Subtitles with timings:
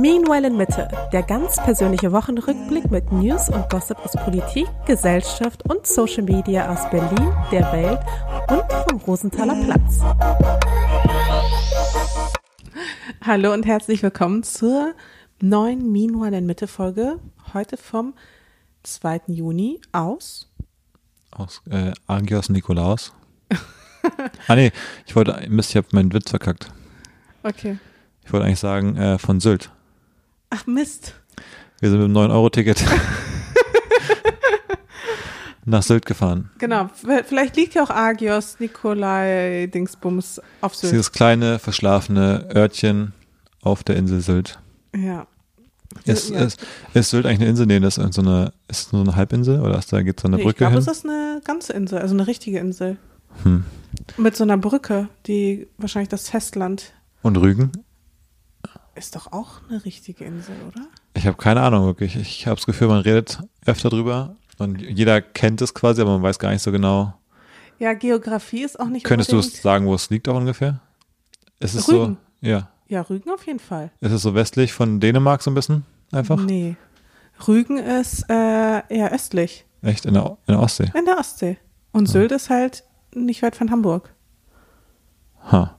[0.00, 5.88] Meanwhile in Mitte, der ganz persönliche Wochenrückblick mit News und Gossip aus Politik, Gesellschaft und
[5.88, 7.98] Social Media aus Berlin, der Welt
[8.48, 9.98] und vom Rosenthaler Platz.
[13.22, 14.94] Hallo und herzlich willkommen zur
[15.40, 17.18] neuen Meanwhile in Mitte Folge,
[17.52, 18.14] heute vom
[18.84, 19.22] 2.
[19.26, 20.48] Juni aus
[21.32, 23.12] Aus äh, Agios Nikolaus.
[24.46, 24.70] ah nee,
[25.06, 26.70] ich wollte, Mist, ich habe meinen Witz verkackt.
[27.42, 27.78] Okay.
[28.24, 29.72] Ich wollte eigentlich sagen, äh, von Sylt.
[30.50, 31.14] Ach Mist.
[31.80, 32.84] Wir sind mit dem 9-Euro-Ticket
[35.64, 36.50] nach Sylt gefahren.
[36.58, 36.88] Genau,
[37.26, 40.92] vielleicht liegt ja auch Agios, Nikolai, Dingsbums auf Das ist Sylt.
[40.94, 43.12] Dieses kleine, verschlafene Örtchen
[43.62, 44.58] auf der Insel Sylt.
[44.96, 45.26] Ja.
[46.04, 46.40] Ist, Ja.
[46.44, 46.60] ist,
[46.94, 47.66] ist Sylt eigentlich eine Insel?
[47.66, 50.36] Nee, das ist so eine, ist nur eine Halbinsel oder ist da geht so eine
[50.36, 50.82] Nee, ich Brücke glaube, hin?
[50.82, 52.96] es ist eine ganze Insel, also eine richtige Insel.
[53.42, 53.64] Hm.
[54.16, 57.72] Mit so einer Brücke, die wahrscheinlich das Festland Und Rügen?
[58.98, 60.86] Ist doch auch eine richtige Insel, oder?
[61.14, 62.16] Ich habe keine Ahnung wirklich.
[62.16, 66.22] Ich habe das Gefühl, man redet öfter drüber und jeder kennt es quasi, aber man
[66.22, 67.14] weiß gar nicht so genau.
[67.78, 70.80] Ja, Geografie ist auch nicht Könntest du unbedingt- es sagen, wo es liegt auch ungefähr?
[71.60, 72.18] Ist es Rügen.
[72.42, 72.46] so?
[72.48, 72.68] Ja.
[72.88, 73.90] Ja, Rügen auf jeden Fall.
[74.00, 75.84] Ist es so westlich von Dänemark so ein bisschen?
[76.10, 76.42] Einfach?
[76.42, 76.76] Nee.
[77.46, 80.06] Rügen ist äh, eher östlich, Echt?
[80.06, 80.90] In der, in der Ostsee?
[80.94, 81.56] in der Ostsee.
[81.92, 82.82] Und Sylt ist halt
[83.14, 84.12] nicht weit von Hamburg.
[85.52, 85.76] Ha.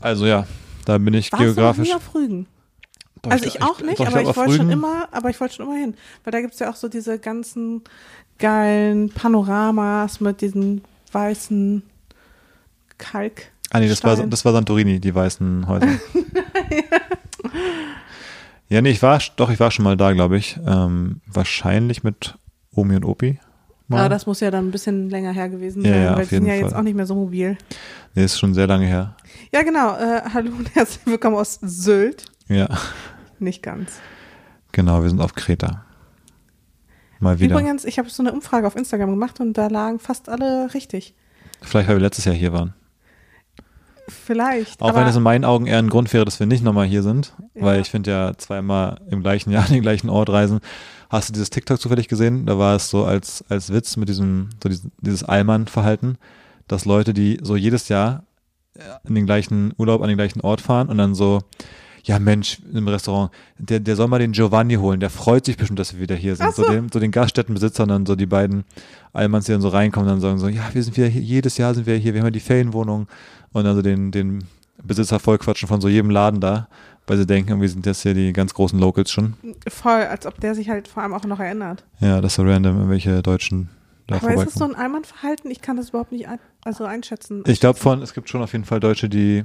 [0.00, 0.46] Also ja,
[0.84, 1.88] da bin ich Warst du noch geografisch.
[1.88, 2.46] nie auf Rügen?
[3.22, 5.54] Doch, Also ich auch nicht, doch, aber ich auf wollte schon immer, aber ich wollte
[5.54, 5.94] schon immer hin.
[6.24, 7.82] Weil da gibt's ja auch so diese ganzen
[8.38, 11.82] geilen Panoramas mit diesen weißen
[12.98, 13.50] Kalk.
[13.70, 15.88] Ah nee, das war, das war Santorini, die weißen Häuser.
[18.68, 20.58] ja, nee, ich war, doch, ich war schon mal da, glaube ich.
[20.66, 22.36] Ähm, wahrscheinlich mit
[22.74, 23.38] Omi und Opi.
[23.86, 24.00] Mal.
[24.00, 26.28] Aber das muss ja dann ein bisschen länger her gewesen Ja, sein, ja, weil auf
[26.28, 26.78] die sind ja jetzt Fall.
[26.80, 27.58] auch nicht mehr so mobil.
[28.14, 29.14] nee, ist schon sehr lange her.
[29.52, 29.94] Ja, genau.
[29.96, 32.24] Äh, hallo und herzlich willkommen aus Sylt.
[32.48, 32.68] Ja,
[33.38, 33.92] Nicht ganz.
[34.72, 35.84] genau, wir sind auf Kreta.
[37.20, 37.54] Mal wieder.
[37.58, 41.14] Übrigens, ich habe so eine Umfrage auf Instagram gemacht und da lagen fast alle richtig.
[41.60, 42.74] Vielleicht, weil wir letztes Jahr hier waren.
[44.08, 44.82] Vielleicht.
[44.82, 47.02] Auch wenn es in meinen Augen eher ein Grund wäre, dass wir nicht nochmal hier
[47.02, 47.80] sind, weil Ja.
[47.80, 50.60] ich finde ja zweimal im gleichen Jahr an den gleichen Ort reisen.
[51.14, 52.44] Hast du dieses TikTok zufällig gesehen?
[52.44, 56.18] Da war es so als, als Witz mit diesem, so dieses, dieses Allmann-Verhalten,
[56.66, 58.24] dass Leute, die so jedes Jahr
[58.76, 61.38] äh, in den gleichen Urlaub an den gleichen Ort fahren und dann so,
[62.02, 65.78] ja Mensch, im Restaurant, der, der soll mal den Giovanni holen, der freut sich bestimmt,
[65.78, 66.52] dass wir wieder hier sind.
[66.52, 66.64] So.
[66.64, 68.64] So, den, so den Gaststättenbesitzern dann so die beiden
[69.12, 71.74] Allmanns, die dann so reinkommen, dann sagen so, ja, wir sind wieder hier, jedes Jahr
[71.74, 73.06] sind wir hier, wir haben ja die Ferienwohnung
[73.52, 74.42] und also den, den
[74.82, 76.66] Besitzer vollquatschen von so jedem Laden da,
[77.06, 79.34] weil sie denken, wir sind jetzt hier die ganz großen Locals schon.
[79.68, 81.84] voll, als ob der sich halt vor allem auch noch erinnert.
[82.00, 83.68] Ja, das ist so random, irgendwelche Deutschen
[84.06, 85.50] da Aber ist es so ein Allmannverhalten?
[85.50, 87.42] Ich kann das überhaupt nicht ein, also einschätzen.
[87.46, 89.44] Ich glaube von, es gibt schon auf jeden Fall Deutsche, die,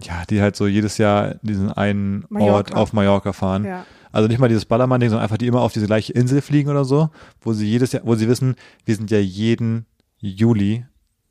[0.00, 2.74] ja, die halt so jedes Jahr diesen einen Ort Mallorca.
[2.74, 3.64] auf Mallorca fahren.
[3.64, 3.84] Ja.
[4.12, 6.84] Also nicht mal dieses Ballermann-Ding, sondern einfach die immer auf diese gleiche Insel fliegen oder
[6.84, 7.10] so,
[7.40, 9.86] wo sie jedes Jahr, wo sie wissen, wir sind ja jeden
[10.18, 10.84] Juli,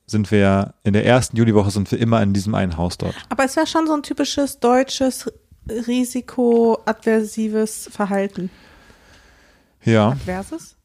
[0.08, 3.16] sind wir ja, in der ersten Juliwoche sind wir immer in diesem einen Haus dort.
[3.30, 5.32] Aber es wäre schon so ein typisches deutsches
[5.70, 8.50] risikoadversives Verhalten.
[9.84, 10.76] Ja, Adverses?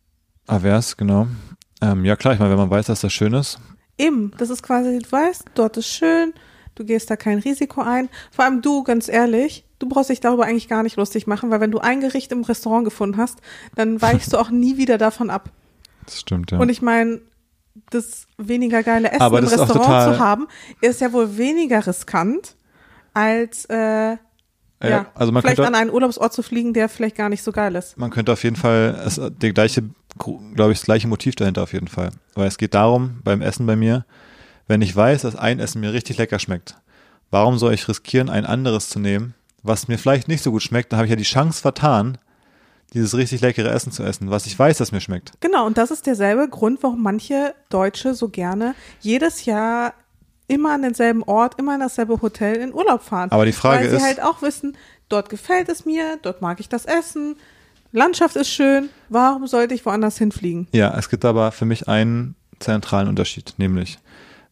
[0.47, 1.27] avers, genau.
[1.83, 3.59] Ähm, ja klar, ich meine, wenn man weiß, dass das schön ist,
[3.99, 6.35] Eben, das ist quasi, du weißt, dort ist schön,
[6.75, 8.09] du gehst da kein Risiko ein.
[8.31, 11.61] Vor allem du, ganz ehrlich, du brauchst dich darüber eigentlich gar nicht lustig machen, weil
[11.61, 13.39] wenn du ein Gericht im Restaurant gefunden hast,
[13.75, 15.51] dann weichst du auch nie wieder davon ab.
[16.05, 16.59] das stimmt, ja.
[16.59, 17.21] Und ich meine,
[17.91, 20.47] das weniger geile Essen im Restaurant zu haben,
[20.83, 22.57] ist ja wohl weniger riskant,
[23.15, 24.17] als äh,
[24.81, 27.43] Äh, ja, also man vielleicht könnte, an einen Urlaubsort zu fliegen, der vielleicht gar nicht
[27.43, 27.97] so geil ist.
[27.97, 29.85] man könnte auf jeden Fall, es, der gleiche,
[30.19, 32.11] glaube ich, das gleiche Motiv dahinter auf jeden Fall.
[32.35, 34.05] Weil es geht darum, beim Essen bei mir,
[34.67, 36.77] wenn ich weiß, dass ein Essen mir richtig lecker schmeckt,
[37.31, 40.93] warum soll ich riskieren, ein anderes zu nehmen, was mir vielleicht nicht so gut schmeckt,
[40.93, 42.19] dann habe ich ja die Chance vertan,
[42.93, 45.33] dieses richtig leckere Essen zu essen, was ich weiß, dass mir schmeckt.
[45.41, 49.95] Genau, und das ist derselbe Grund, warum manche Deutsche so gerne jedes Jahr
[50.49, 53.31] immer an denselben Ort, immer in dasselbe Hotel in Urlaub fahren.
[53.33, 54.77] Aber die Frage Weil sie ist- halt auch wissen,
[55.09, 57.37] dort gefällt es mir, dort mag ich das Essen,
[57.93, 60.69] Landschaft ist schön, warum sollte ich woanders hinfliegen?
[60.73, 63.99] Ja, es gibt aber für mich einen zentralen Unterschied, nämlich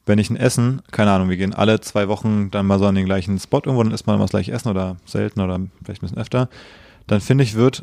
[0.07, 2.95] wenn ich ein Essen, keine Ahnung, wir gehen alle zwei Wochen dann mal so an
[2.95, 6.03] den gleichen Spot irgendwo, dann isst man immer das gleiche Essen oder selten oder vielleicht
[6.03, 6.49] ein bisschen öfter,
[7.07, 7.83] dann finde ich, wird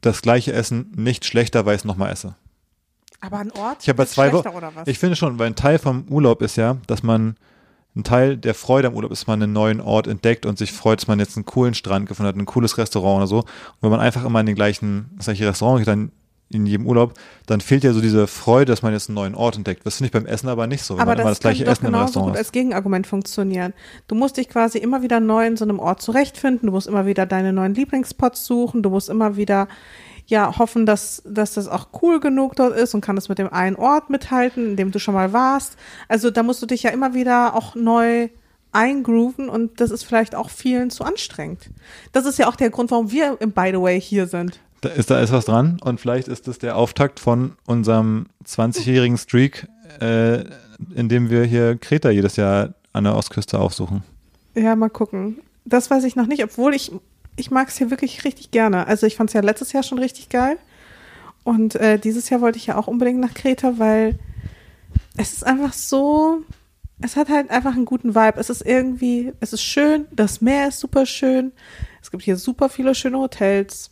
[0.00, 2.34] das gleiche Essen nicht schlechter, weil ich es nochmal esse.
[3.22, 4.86] Aber ein Ort Ich habe zwei Wochen, oder was?
[4.86, 7.36] ich finde schon, weil ein Teil vom Urlaub ist ja, dass man
[7.94, 10.72] ein Teil der Freude am Urlaub ist, dass man einen neuen Ort entdeckt und sich
[10.72, 13.38] freut, dass man jetzt einen coolen Strand gefunden hat, ein cooles Restaurant oder so.
[13.38, 13.46] Und
[13.82, 16.10] wenn man einfach immer in den gleichen, das gleiche Restaurant geht, dann
[16.54, 17.14] in jedem Urlaub,
[17.46, 19.86] dann fehlt ja so diese Freude, dass man jetzt einen neuen Ort entdeckt.
[19.86, 21.64] Das finde ich beim Essen aber nicht so, wenn Aber man immer das, das gleiche
[21.64, 22.38] Essen im genauso Restaurant gut hat.
[22.40, 23.72] als Gegenargument funktionieren.
[24.06, 26.66] Du musst dich quasi immer wieder neu in so einem Ort zurechtfinden.
[26.66, 28.82] Du musst immer wieder deine neuen Lieblingsspots suchen.
[28.82, 29.68] Du musst immer wieder
[30.26, 33.52] ja hoffen, dass, dass das auch cool genug dort ist und kann es mit dem
[33.52, 35.76] einen Ort mithalten, in dem du schon mal warst.
[36.08, 38.28] Also da musst du dich ja immer wieder auch neu
[38.72, 41.70] eingrooven und das ist vielleicht auch vielen zu anstrengend.
[42.12, 44.60] Das ist ja auch der Grund, warum wir im By the Way hier sind.
[44.80, 49.16] Da ist, da ist was dran und vielleicht ist das der Auftakt von unserem 20-jährigen
[49.16, 49.68] Streak,
[50.00, 50.44] äh,
[50.94, 54.02] in dem wir hier Kreta jedes Jahr an der Ostküste aufsuchen.
[54.54, 55.38] Ja, mal gucken.
[55.64, 56.90] Das weiß ich noch nicht, obwohl ich,
[57.36, 58.86] ich mag es hier wirklich richtig gerne.
[58.86, 60.58] Also ich fand es ja letztes Jahr schon richtig geil.
[61.44, 64.18] Und äh, dieses Jahr wollte ich ja auch unbedingt nach Kreta, weil
[65.16, 66.42] es ist einfach so,
[67.00, 68.38] es hat halt einfach einen guten Vibe.
[68.38, 71.52] Es ist irgendwie, es ist schön, das Meer ist super schön.
[72.00, 73.90] Es gibt hier super viele schöne Hotels.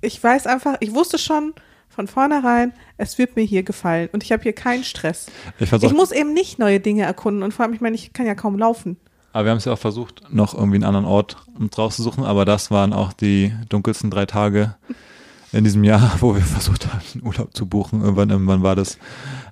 [0.00, 1.54] Ich weiß einfach, ich wusste schon
[1.88, 4.08] von vornherein, es wird mir hier gefallen.
[4.12, 5.26] Und ich habe hier keinen Stress.
[5.58, 7.42] Ich Ich muss eben nicht neue Dinge erkunden.
[7.42, 8.96] Und vor allem, ich meine, ich kann ja kaum laufen.
[9.32, 11.36] Aber wir haben es ja auch versucht, noch irgendwie einen anderen Ort
[11.76, 14.74] rauszusuchen, aber das waren auch die dunkelsten drei Tage
[15.52, 18.02] in diesem Jahr, wo wir versucht haben, einen Urlaub zu buchen.
[18.02, 18.98] Irgendwann, irgendwann war das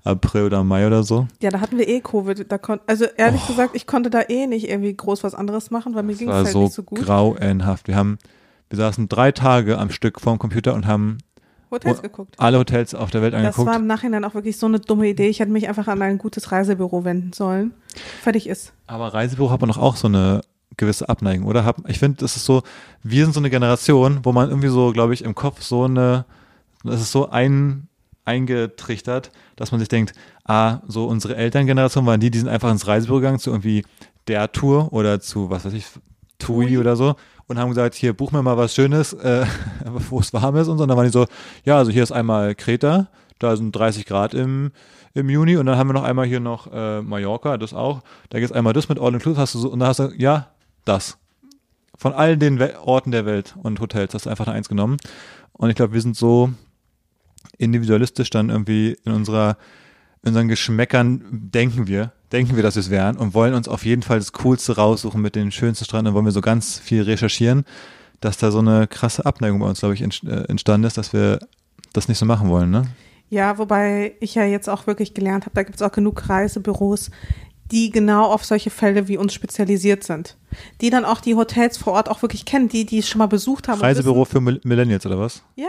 [0.04, 1.26] April oder Mai oder so.
[1.40, 2.50] Ja, da hatten wir eh Covid.
[2.50, 5.94] Da kon also ehrlich gesagt, ich konnte da eh nicht irgendwie groß was anderes machen,
[5.94, 7.00] weil mir ging es halt so, nicht so gut.
[7.00, 7.88] grauenhaft.
[7.88, 8.18] Wir haben,
[8.70, 11.18] wir saßen drei Tage am Stück vorm Computer und haben
[11.70, 12.34] Hotels geguckt.
[12.38, 13.68] alle Hotels auf der Welt Das angeguckt.
[13.68, 15.28] war im Nachhinein auch wirklich so eine dumme Idee.
[15.28, 17.72] Ich hätte mich einfach an ein gutes Reisebüro wenden sollen.
[18.22, 18.72] Fertig ist.
[18.86, 20.40] Aber Reisebüro hat man doch auch so eine
[20.76, 21.64] gewisse Abneigung, oder?
[21.64, 22.62] Hab- Ich finde, das ist so,
[23.02, 26.24] wir sind so eine Generation, wo man irgendwie so, glaube ich, im Kopf so eine,
[26.84, 27.88] das ist so ein,
[28.24, 30.12] eingetrichtert, dass man sich denkt,
[30.44, 33.84] ah, so unsere Elterngeneration waren die, die sind einfach ins Reisebüro gegangen zu irgendwie
[34.28, 35.86] der Tour oder zu, was weiß ich,
[36.38, 36.78] TUI TUI.
[36.78, 37.16] oder so
[37.48, 39.44] und haben gesagt, hier, buch mir mal was Schönes, äh,
[39.84, 40.84] wo es warm ist und so.
[40.84, 41.26] Und dann waren die so,
[41.64, 43.08] ja, also hier ist einmal Kreta,
[43.38, 44.70] da sind 30 Grad im,
[45.14, 48.02] im Juni und dann haben wir noch einmal hier noch äh, Mallorca, das auch.
[48.30, 50.48] Da geht's einmal das mit All Inclusive, hast du so, und dann hast du, ja,
[50.84, 51.18] das.
[51.96, 54.98] Von all den We Orten der Welt und Hotels hast du einfach da eins genommen.
[55.52, 56.50] Und ich glaube, wir sind so
[57.56, 59.56] individualistisch dann irgendwie in unserer,
[60.22, 63.84] in unseren Geschmäckern denken wir, denken wir, dass wir es wären und wollen uns auf
[63.84, 67.02] jeden Fall das Coolste raussuchen mit den schönsten Stränden und wollen wir so ganz viel
[67.02, 67.64] recherchieren,
[68.20, 71.38] dass da so eine krasse Abneigung bei uns, glaube ich, äh, entstanden ist, dass wir
[71.92, 72.82] das nicht so machen wollen, ne?
[73.30, 77.10] Ja, wobei ich ja jetzt auch wirklich gelernt habe, da gibt es auch genug Reisebüros,
[77.70, 80.38] die genau auf solche Fälle wie uns spezialisiert sind.
[80.80, 83.26] Die dann auch die Hotels vor Ort auch wirklich kennen, die die es schon mal
[83.26, 83.80] besucht haben.
[83.80, 85.42] Reisebüro für Mill- Millennials oder was?
[85.56, 85.68] Ja,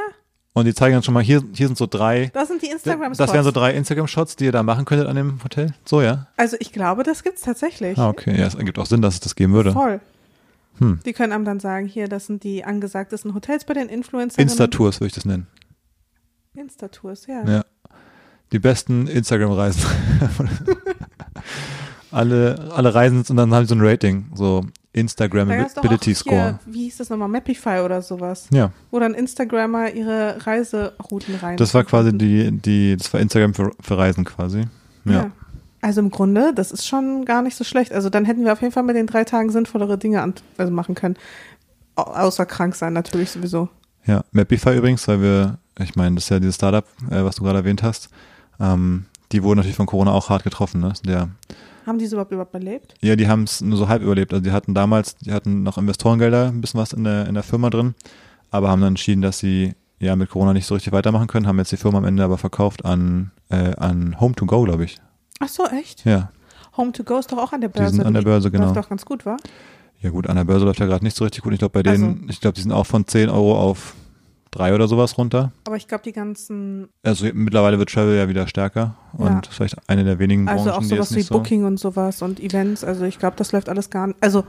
[0.54, 3.14] Und die zeigen dann schon mal, hier, hier sind so drei, das sind die instagram
[3.14, 5.74] das wären so drei Instagram-Shots, die ihr da machen könntet an dem Hotel.
[5.86, 6.28] So, ja?
[6.38, 7.98] Also ich glaube, das gibt's tatsächlich.
[7.98, 8.38] Ah, okay.
[8.38, 9.72] Ja, es ergibt auch Sinn, dass es das geben würde.
[9.74, 10.02] Voll.
[10.80, 11.00] Hm.
[11.06, 14.42] Die können einem dann sagen, hier, das sind die angesagtesten Hotels bei den Influencern.
[14.42, 15.48] Insta-Tours würde ich das nennen.
[16.56, 17.46] Insta-Tours, ja.
[17.48, 17.66] Ja.
[18.52, 19.84] Die besten Instagram-Reisen.
[22.12, 24.64] alle, alle Reisen und dann haben sie so ein Rating, so
[24.94, 26.36] Instagram-Ability Score.
[26.36, 27.28] Hier, wie hieß das nochmal?
[27.28, 28.48] Mapify oder sowas.
[28.52, 31.58] Ja, Wo dann Instagrammer ihre Reiserouten rein.
[31.58, 34.66] das war quasi die, die, das war Instagram für, für Reisen quasi.
[35.06, 35.12] Ja.
[35.12, 35.32] Ja.
[35.82, 37.94] Also im Grunde, das ist schon gar nicht so schlecht.
[37.94, 40.72] Also dann hätten wir auf jeden Fall mit den drei Tagen sinnvollere Dinge an, also
[40.74, 41.16] machen können.
[41.96, 43.70] Au- Außer krank sein natürlich sowieso.
[44.06, 47.44] Ja, Mapify übrigens, weil wir, ich meine, das ist ja dieses Startup, äh, was du
[47.44, 48.10] gerade erwähnt hast.
[48.60, 50.94] Ähm, die wurden natürlich von Corona auch hart getroffen, ne?
[51.06, 51.30] Der,
[51.86, 52.96] Haben die es überhaupt überlebt?
[53.02, 54.34] ja, die haben es nur so halb überlebt.
[54.34, 57.44] Also die hatten damals, die hatten noch Investorengelder, ein bisschen was in der, in der
[57.44, 57.96] Firma drin,
[58.52, 61.58] aber haben dann entschieden, dass sie ja mit Corona nicht so richtig weitermachen können, haben
[61.60, 64.98] jetzt die Firma am Ende aber verkauft an, äh, an Home2Go, glaube ich.
[65.40, 66.06] Ach so, echt?
[66.06, 66.32] Ja.
[66.78, 67.96] Home to go ist doch auch an der Die Börse.
[67.96, 68.66] sind an der Börse, genau.
[68.66, 69.36] Läuft doch ganz gut, wa?
[70.02, 71.52] Ja gut, an der Börse läuft ja gerade nicht so richtig gut.
[71.52, 73.96] Ich glaube, bei denen, Also- ich glaube, die sind auch von 10 Euro auf
[74.52, 75.52] 3 oder sowas runter.
[75.68, 79.52] Aber ich glaube, die ganzen, Also mittlerweile wird Travel ja wieder stärker und Ja.
[79.52, 81.36] vielleicht eine der wenigen Branchen, also auch sowas wie so.
[81.38, 84.18] Booking und sowas und Events, also ich glaube, das läuft alles gar nicht.
[84.22, 84.44] Also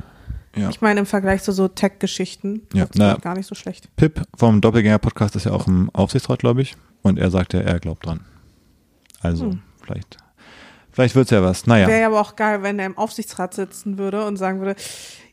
[0.57, 0.69] Ja.
[0.71, 3.95] ich meine im Vergleich zu so Tech-Geschichten Ja, ich, gar nicht so schlecht.
[3.97, 6.77] Pip vom Doppelgänger-Podcast ist ja auch im Aufsichtsrat, glaube ich.
[7.03, 8.21] Und er sagte, er glaubt dran.
[9.21, 9.63] Also, Hm.
[9.83, 10.17] vielleicht,
[10.93, 11.67] vielleicht wird's ja was.
[11.67, 11.87] Naja.
[11.89, 14.75] Wäre ja aber auch geil, wenn er im Aufsichtsrat sitzen würde und sagen würde,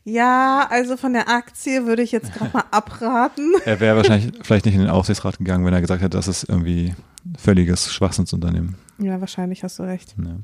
[0.08, 3.52] ja, also von der Aktie würde ich jetzt gerade mal abraten.
[3.64, 6.44] Er wäre wahrscheinlich vielleicht nicht in den Aufsichtsrat gegangen, wenn er gesagt hätte, das ist
[6.48, 6.94] irgendwie
[7.38, 8.76] völliges Schwachsinnsunternehmen.
[8.98, 10.14] Ja, wahrscheinlich hast du recht.
[10.18, 10.36] Ja.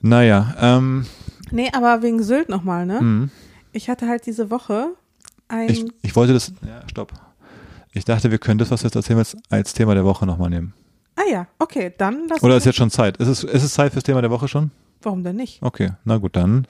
[0.00, 1.06] Naja, ähm,
[1.50, 3.00] Nee, aber wegen Sylt nochmal, ne?
[3.00, 3.28] mh.
[3.72, 4.88] Ich hatte halt diese Woche
[5.48, 7.12] ein, ich, ich wollte das, ja, stopp.
[7.92, 10.72] Ich dachte, wir können das, was wir jetzt erzählen, als Thema der Woche nochmal nehmen.
[11.16, 13.16] ah ja, okay, dann lass Oder ist jetzt schon Zeit?
[13.18, 14.70] Ist es, ist es Zeit fürs Thema der Woche schon?
[15.02, 15.62] Warum denn nicht?
[15.62, 16.66] Okay, na gut, dann.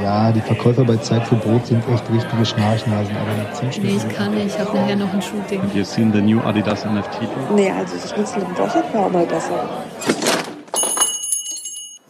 [0.00, 3.96] Ja, die Verkäufer bei Zeit für Brot sind echt richtige Schnarchnasen, aber die Zielschritte Nee,
[3.96, 4.46] ich kann nicht.
[4.46, 5.62] Ich habe nachher noch ein Shooting.
[5.62, 7.28] Have you seen the new Adidas NFT?
[7.54, 9.68] Nee, also das Schnitzel im Woche war auch mal besser.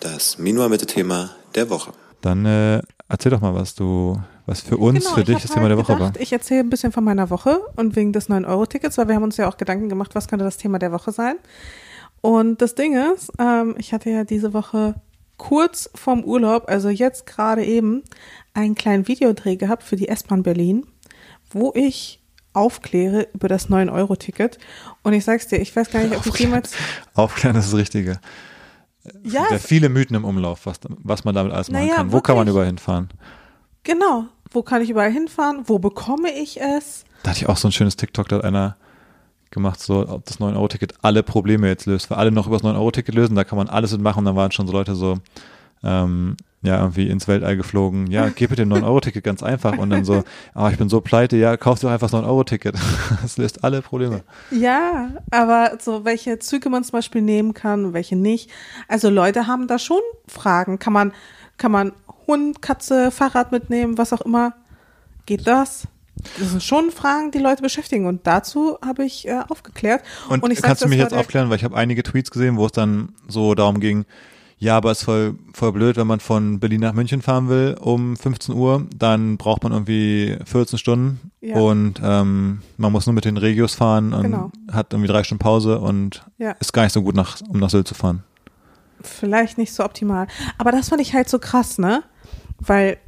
[0.00, 1.92] Das Minua-Mitte-Thema der Woche.
[2.20, 5.44] Dann äh, erzähl doch mal, was du, was für uns, Genau, für ich dich das
[5.50, 6.20] halt Thema der Woche gedacht, war.
[6.20, 9.36] Ich erzähle ein bisschen von meiner Woche und wegen des 9-Euro-Tickets, weil wir haben uns
[9.36, 11.36] ja auch Gedanken gemacht, was könnte das Thema der Woche sein.
[12.20, 14.94] Und das Ding ist, ähm, ich hatte ja diese Woche
[15.42, 18.04] kurz vorm Urlaub, also jetzt gerade eben,
[18.54, 20.86] einen kleinen Videodreh gehabt für die S-Bahn Berlin,
[21.50, 22.22] wo ich
[22.52, 24.58] aufkläre über das 9-Euro-Ticket.
[25.02, 26.74] Und ich sag's dir, ich weiß gar nicht, ob ich jemals.
[27.14, 28.20] Aufklären ist das Richtige.
[29.24, 32.12] Ja, Ja, viele Mythen im Umlauf, was, was man damit alles machen Naja, kann.
[32.12, 33.08] Wo kann man überall hinfahren?
[33.82, 34.26] genau.
[34.54, 35.62] Wo kann ich überall hinfahren?
[35.64, 37.04] Wo bekomme ich es?
[37.22, 38.76] Da hatte ich auch so ein schönes TikTok, da hat einer
[39.52, 42.06] gemacht, so, ob das 9-Euro-Ticket alle Probleme jetzt löst.
[42.06, 44.20] Für alle noch über das 9-Euro-Ticket lösen, da kann man alles mitmachen.
[44.20, 45.18] Und dann waren schon so Leute so,
[45.84, 48.06] ähm, ja, irgendwie ins Weltall geflogen.
[48.08, 49.78] Ja, geh mit dem 9-Euro-Ticket ganz einfach.
[49.78, 50.22] Und dann so,
[50.54, 52.76] ah, ich bin so pleite, ja, kauf dir einfach das 9-Euro-Ticket.
[53.22, 54.22] Das löst alle Probleme.
[54.50, 58.50] Ja, aber so welche Züge man zum Beispiel nehmen kann welche nicht.
[58.88, 60.78] Also Leute haben da schon Fragen.
[60.78, 61.12] Kann man,
[61.56, 61.92] kann man
[62.26, 64.54] Hund, Katze, Fahrrad mitnehmen, was auch immer?
[65.26, 65.86] Geht das?
[66.38, 68.06] Das sind schon Fragen, die Leute beschäftigen.
[68.06, 70.02] Und dazu habe ich äh, aufgeklärt.
[70.28, 72.56] Und, ich sag, kannst du das mich jetzt aufklären, weil ich habe einige Tweets gesehen,
[72.56, 74.04] wo es dann so darum ging,
[74.58, 77.76] ja, aber es ist voll, voll blöd, wenn man von Berlin nach München fahren will
[77.80, 81.56] um 15 Uhr, dann braucht man irgendwie 14 Stunden Ja.
[81.56, 84.52] und ähm, man muss nur mit den Regios fahren und Genau.
[84.70, 86.52] hat irgendwie drei Stunden Pause und Ja.
[86.60, 88.22] ist gar nicht so gut, nach, um nach Sylt zu fahren.
[89.02, 90.28] vielleicht nicht so optimal.
[90.58, 92.04] Aber das fand ich halt so krass, ne?
[92.60, 92.98] Weil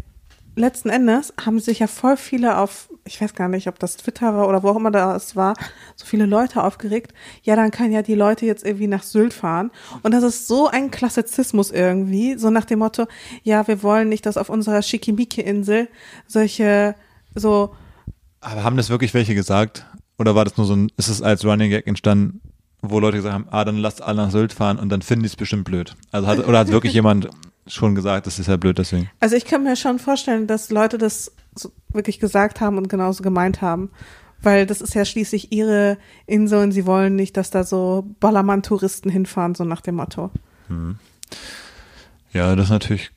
[0.56, 4.34] letzten Endes haben sich ja voll viele auf, ich weiß gar nicht, ob das Twitter
[4.34, 5.54] war oder wo auch immer das war,
[5.96, 7.12] so viele Leute aufgeregt.
[7.42, 9.70] Ja, dann können ja die Leute jetzt irgendwie nach Sylt fahren.
[10.02, 13.06] Und das ist so ein Klassizismus irgendwie, so nach dem Motto,
[13.42, 15.88] ja, wir wollen nicht, dass auf unserer Schickimicki-Insel
[16.26, 16.94] solche,
[17.34, 17.74] so,
[18.40, 19.86] Aber haben das wirklich welche gesagt?
[20.18, 22.40] Oder war das nur so ein, ist es als Running Gag entstanden,
[22.82, 25.28] wo Leute gesagt haben, ah, dann lasst alle nach Sylt fahren und dann finden die
[25.28, 25.96] es bestimmt blöd.
[26.12, 27.28] Also hat, oder hat wirklich jemand
[27.66, 29.10] schon gesagt, das ist ja blöd deswegen.
[29.20, 33.22] Also ich kann mir schon vorstellen, dass Leute das so wirklich gesagt haben und genauso
[33.22, 33.90] gemeint haben.
[34.42, 39.08] Weil das ist ja schließlich ihre Insel und sie wollen nicht, dass da so Ballermann-Touristen
[39.08, 40.30] hinfahren, so nach dem Motto.
[42.32, 43.10] Ja, das ist natürlich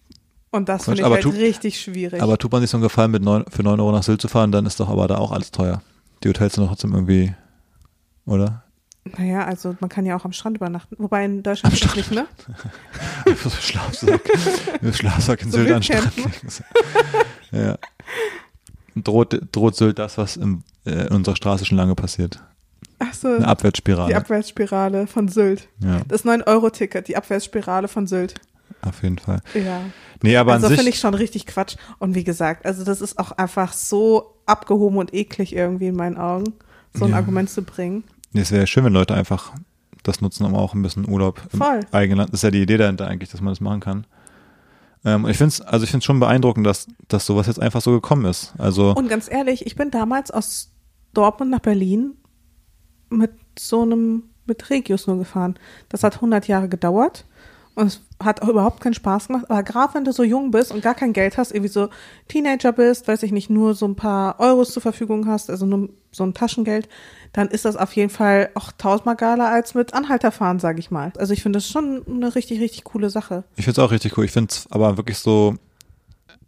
[0.51, 2.21] Und das finde ich aber halt tu- richtig schwierig.
[2.21, 4.27] Aber tut man sich so einen Gefallen, mit neun, für 9 Euro nach Sylt zu
[4.29, 5.81] fahren, dann ist doch aber da auch alles teuer.
[6.23, 7.33] Die Hotels sind doch trotzdem irgendwie,
[8.25, 8.63] oder?
[9.17, 10.95] Naja, also man kann ja auch am Strand übernachten.
[10.99, 12.27] Wobei in Deutschland das nicht, ne?
[13.43, 14.21] so Schlafsack,
[14.93, 16.31] Schlafsack in So Sylt an Strand legen.
[17.51, 17.77] ja.
[18.95, 22.39] Droht, droht Sylt das, was im, äh, in unserer Straße schon lange passiert.
[22.99, 24.07] Ach so, Eine Abwärtsspirale.
[24.09, 25.67] die Abwärtsspirale von Sylt.
[25.83, 28.35] ja, Das 9-Euro-Ticket, die Abwärtsspirale von Sylt.
[28.81, 29.39] auf jeden Fall.
[29.53, 29.81] Ja.
[30.23, 31.75] Nee, aber also an finde ich schon richtig Quatsch.
[31.99, 36.17] Und wie gesagt, also das ist auch einfach so abgehoben und eklig irgendwie in meinen
[36.17, 36.53] Augen,
[36.95, 37.17] so ein Ja.
[37.17, 38.03] Argument zu bringen.
[38.37, 39.53] Nee, es wäre schön, wenn Leute einfach
[40.03, 41.79] das nutzen, um auch ein bisschen Urlaub im Voll.
[41.91, 42.29] eigenen Land.
[42.31, 44.07] Das ist ja die Idee dahinter eigentlich, dass man das machen kann.
[45.03, 48.25] Ähm, ich finde es, also ich schon beeindruckend, dass, dass sowas jetzt einfach so gekommen
[48.25, 48.53] ist.
[48.57, 50.71] Also, Und ganz ehrlich, ich bin damals aus
[51.13, 52.13] Dortmund nach Berlin
[53.09, 55.57] mit so einem, mit Regius nur gefahren.
[55.89, 57.25] Das hat 100 Jahre gedauert
[57.75, 59.45] und es hat auch überhaupt keinen Spaß gemacht.
[59.49, 61.89] Aber gerade wenn du so jung bist und gar kein Geld hast, irgendwie so
[62.27, 65.89] Teenager bist, weiß ich nicht, nur so ein paar Euros zur Verfügung hast, also nur
[66.11, 66.87] so ein Taschengeld,
[67.33, 70.91] dann ist das auf jeden Fall auch tausendmal geiler als mit Anhalter fahren, sage ich
[70.91, 71.11] mal.
[71.17, 73.43] Also ich finde das schon eine richtig, richtig coole Sache.
[73.55, 74.25] Ich finde es auch richtig cool.
[74.25, 75.55] Ich finde es aber wirklich so,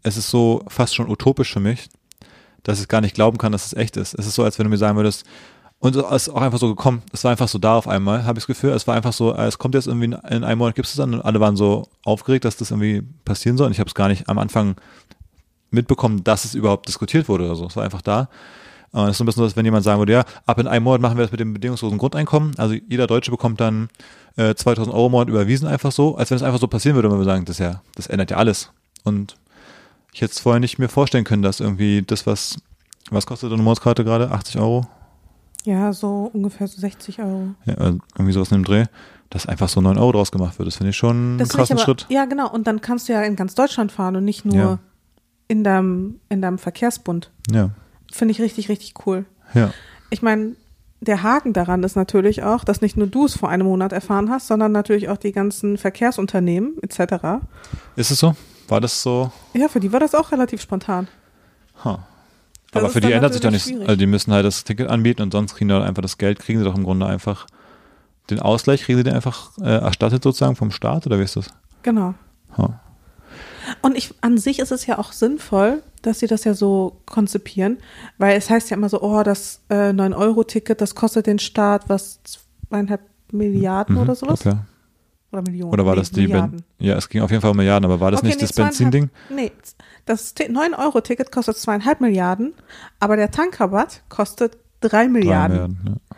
[0.03, 1.89] es ist so fast schon utopisch für mich,
[2.63, 4.13] dass ich gar nicht glauben kann, dass es echt ist.
[4.13, 5.25] Es ist so, als wenn du mir sagen würdest,
[5.81, 7.01] und es ist auch einfach so gekommen.
[7.13, 8.71] Es war einfach so da auf einmal, habe ich das Gefühl.
[8.71, 11.13] Es war einfach so, es kommt jetzt irgendwie in, in einem Monat, gibt es dann
[11.13, 13.67] und alle waren so aufgeregt, dass das irgendwie passieren soll.
[13.67, 14.75] Und ich habe es gar nicht am Anfang
[15.71, 17.65] mitbekommen, dass es überhaupt diskutiert wurde oder so.
[17.67, 18.27] Es war einfach da.
[18.91, 20.67] Und es ist so ein bisschen so, als wenn jemand sagen würde, ja, ab in
[20.67, 22.57] einem Monat machen wir das mit dem bedingungslosen Grundeinkommen.
[22.57, 23.89] Also jeder Deutsche bekommt dann
[24.35, 27.11] äh, 2000 Euro im Monat überwiesen einfach so, als wenn es einfach so passieren würde,
[27.11, 28.71] wenn wir sagen, das ja, das ändert ja alles.
[29.03, 29.35] Und
[30.13, 32.57] ich hätte es vorher nicht mir vorstellen können, dass irgendwie das, was,
[33.11, 34.31] was kostet eine Monatskarte gerade?
[34.31, 34.87] 80 Euro?
[35.65, 37.49] Ja, so ungefähr so 60 Euro.
[37.65, 38.85] Ja, äh, irgendwie sowas in dem Dreh,
[39.29, 40.67] dass einfach so 9 Euro draus gemacht wird.
[40.67, 42.05] Das finde ich schon einen Das finde krassen aber, Schritt.
[42.09, 42.49] Ja, genau.
[42.49, 44.79] Und dann kannst du ja in ganz Deutschland fahren und nicht nur Ja.
[45.47, 47.29] in, deinem, in deinem Verkehrsbund.
[47.51, 47.69] Ja,
[48.11, 49.25] Finde ich richtig, richtig cool.
[49.53, 49.71] ja.
[50.11, 50.55] Ich meine,
[51.01, 54.29] der Haken daran ist natürlich auch, dass nicht nur du es vor einem Monat erfahren
[54.29, 57.43] hast, sondern natürlich auch die ganzen Verkehrsunternehmen etc.
[57.95, 58.35] Ist es so?
[58.67, 59.31] War das so?
[59.53, 61.07] Ja, für die war das auch relativ spontan.
[62.71, 63.71] Das Aber für die ändert sich doch nichts.
[63.71, 66.39] Also die müssen halt das Ticket anbieten und sonst kriegen die halt einfach das Geld,
[66.39, 67.47] kriegen sie doch im Grunde einfach
[68.29, 71.47] den Ausgleich, kriegen sie den einfach äh, erstattet sozusagen vom Staat oder wie ist das?
[71.81, 72.13] Genau.
[72.57, 72.79] Ha.
[73.81, 77.77] Und ich, an sich ist es ja auch sinnvoll, dass sie das ja so konzipieren,
[78.17, 82.19] weil es heißt ja immer so, oh, das äh, 9-Euro-Ticket, das kostet den Staat was,
[82.69, 83.01] zweieinhalb
[83.31, 84.43] Milliarden Mhm, oder sowas?
[84.43, 84.65] ja.
[85.31, 85.71] Oder Millionen.
[85.73, 86.63] Oder war Nee, das die Ben Milliarden.
[86.79, 88.53] Ja, es ging auf jeden Fall um Milliarden, aber war das Okay, nicht nee, das
[88.55, 89.09] Benzinding?
[89.29, 89.51] Nee,
[90.05, 92.53] das 9-Euro-Ticket kostet zweieinhalb Milliarden,
[92.99, 95.53] aber der Tankrabatt kostet drei Drei Milliarden.
[95.57, 96.15] Milliarden, ja.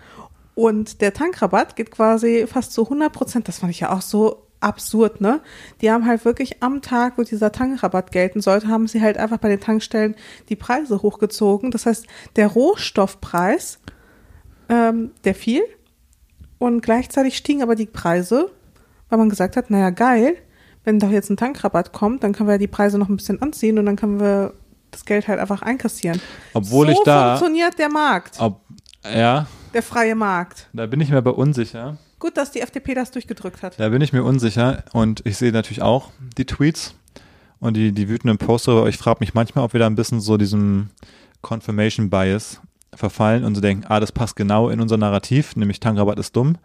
[0.55, 3.47] Und der Tankrabatt geht quasi fast zu 100 Prozent.
[3.47, 5.41] Das fand ich ja auch so absurd, ne?
[5.81, 9.37] Die haben halt wirklich am Tag, wo dieser Tankrabatt gelten sollte, haben sie halt einfach
[9.37, 10.15] bei den Tankstellen
[10.49, 11.71] die Preise hochgezogen.
[11.71, 13.79] Das heißt, der Rohstoffpreis,
[14.69, 15.63] ähm, der fiel
[16.59, 18.51] und gleichzeitig stiegen aber die Preise,
[19.09, 20.37] weil man gesagt hat, naja, geil,
[20.83, 23.77] wenn doch jetzt ein Tankrabatt kommt, dann können wir die Preise noch ein bisschen anziehen
[23.77, 24.53] und dann können wir
[24.91, 26.21] das Geld halt einfach einkassieren.
[26.53, 28.61] Obwohl so ich da, funktioniert der Markt, ob,
[29.03, 30.69] ja, der freie Markt.
[30.73, 31.97] da bin ich mir aber unsicher.
[32.21, 33.79] Gut, dass die FDP das durchgedrückt hat.
[33.79, 36.93] Da bin ich mir unsicher und ich sehe natürlich auch die Tweets
[37.59, 40.21] und die, die wütenden Poster, aber ich frage mich manchmal, ob wir da ein bisschen
[40.21, 40.91] so diesem
[41.41, 42.61] Confirmation Bias
[42.93, 46.59] verfallen und so denken, ah, das passt genau in unser Narrativ, nämlich Tankrabatt ist dumm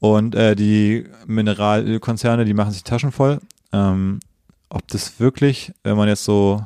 [0.00, 3.40] und äh, die Mineralölkonzerne, die machen sich Taschen voll.
[3.72, 4.20] Ähm,
[4.68, 6.62] ob das wirklich, wenn man jetzt so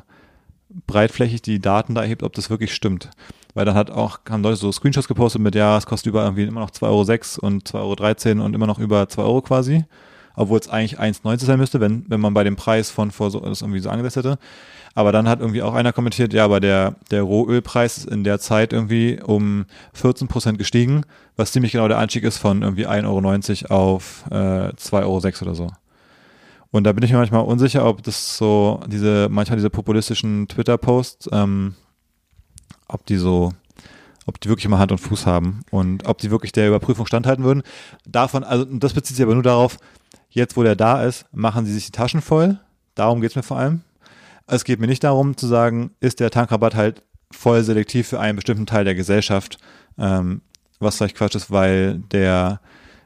[0.87, 3.11] breitflächig die Daten da erhebt, ob das wirklich stimmt.
[3.59, 6.45] Weil dann hat auch, haben Leute so Screenshots gepostet mit, ja, es kostet über irgendwie
[6.45, 9.83] immer noch 2,06 Euro und 2,13 Euro und immer noch über 2 Euro quasi.
[10.33, 13.41] Obwohl es eigentlich 1,90 sein müsste, wenn, wenn man bei dem Preis von vor so,
[13.41, 14.39] das irgendwie so angesetzt hätte.
[14.95, 18.39] Aber dann hat irgendwie auch einer kommentiert, ja, aber der, der Rohölpreis ist in der
[18.39, 21.03] Zeit irgendwie um 14 Prozent gestiegen,
[21.35, 25.55] was ziemlich genau der Anstieg ist von irgendwie 1,90 Euro auf äh, 2,06 Euro oder
[25.55, 25.67] so.
[26.71, 31.31] Und da bin ich mir manchmal unsicher, ob das so, diese, manchmal diese populistischen Twitter-Posts,
[31.33, 31.75] ähm,
[32.89, 33.53] ob die so,
[34.25, 37.45] ob die wirklich mal Hand und Fuß haben und ob die wirklich der Überprüfung standhalten
[37.45, 37.63] würden.
[38.05, 39.77] Davon, also das bezieht sich aber nur darauf,
[40.29, 42.59] jetzt wo der da ist, machen sie sich die Taschen voll.
[42.95, 43.81] Darum geht's mir vor allem.
[44.47, 48.35] Es geht mir nicht darum zu sagen, ist der Tankrabatt halt voll selektiv für einen
[48.35, 49.59] bestimmten Teil der Gesellschaft,
[49.97, 50.41] ähm,
[50.79, 52.59] was vielleicht Quatsch ist, weil der,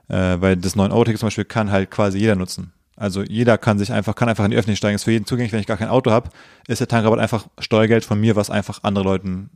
[0.07, 2.71] äh, weil das 9-Euro-Ticket zum Beispiel kann halt quasi jeder nutzen.
[2.95, 5.51] Also jeder kann sich einfach, kann einfach in die Öffentlichen steigen, ist für jeden zugänglich,
[5.51, 6.29] wenn ich gar kein Auto habe,
[6.67, 9.49] ist der Tankrabatt einfach Steuergeld von mir, was einfach anderen Leuten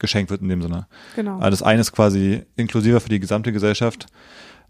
[0.00, 0.86] geschenkt wird in dem Sinne.
[1.14, 1.36] Genau.
[1.36, 4.06] Also das eine ist quasi inklusiver für die gesamte Gesellschaft.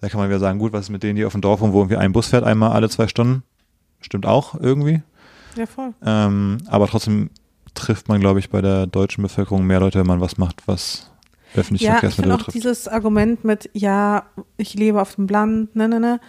[0.03, 1.73] Da kann man wieder sagen, gut, was ist mit denen, die auf dem Dorf wohnen,
[1.73, 3.43] wo irgendwie ein Bus fährt einmal alle zwei Stunden?
[4.01, 5.03] Stimmt auch irgendwie.
[5.57, 5.93] Ja, voll.
[6.05, 7.31] Ähm, aber trotzdem
[7.75, 11.11] trifft man, glaube ich, bei der deutschen Bevölkerung mehr Leute, wenn man was macht, was
[11.55, 12.55] öffentliche Ja, ich Verkehrsmittel betrifft.
[12.55, 14.25] dieses Argument mit, ja,
[14.57, 16.21] ich lebe auf dem Land, ne, ne, ne.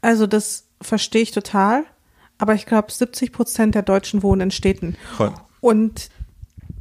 [0.00, 1.84] Also das verstehe ich total.
[2.38, 4.96] Aber ich glaube, 70 Prozent der Deutschen wohnen in Städten.
[5.16, 5.32] Voll.
[5.60, 6.10] Und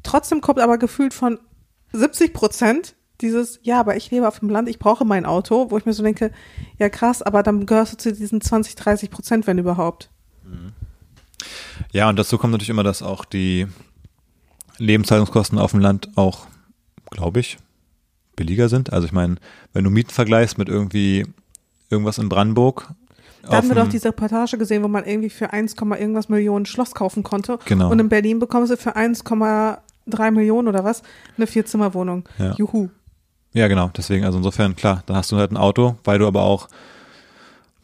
[0.06, 1.40] trotzdem kommt aber gefühlt von
[1.94, 5.78] 70 Prozent dieses, ja, aber ich lebe auf dem Land, ich brauche mein Auto, wo
[5.78, 6.32] ich mir so denke,
[6.78, 10.10] ja krass, aber dann gehörst du zu diesen 20, 30 Prozent, wenn überhaupt.
[11.92, 13.68] Ja, und dazu kommt natürlich immer, dass auch die
[14.78, 16.48] Lebenshaltungskosten auf dem Land auch,
[17.10, 17.58] glaube ich,
[18.36, 18.92] billiger sind.
[18.92, 19.36] Also ich meine,
[19.72, 21.26] wenn du Mieten vergleichst mit irgendwie
[21.90, 22.90] irgendwas in Brandenburg.
[23.44, 26.94] Da haben wir doch diese Reportage gesehen, wo man irgendwie für 1, irgendwas Millionen Schloss
[26.94, 27.60] kaufen konnte.
[27.66, 27.92] Genau.
[27.92, 28.96] Und in Berlin bekommen sie für
[30.10, 31.02] 1,3 Millionen oder was
[31.38, 32.28] eine Vierzimmerwohnung.
[32.38, 32.54] Ja.
[32.58, 32.90] Juhu.
[33.54, 33.90] Ja, genau.
[33.96, 36.68] Deswegen, also insofern, klar, dann hast du halt ein Auto, weil du aber auch,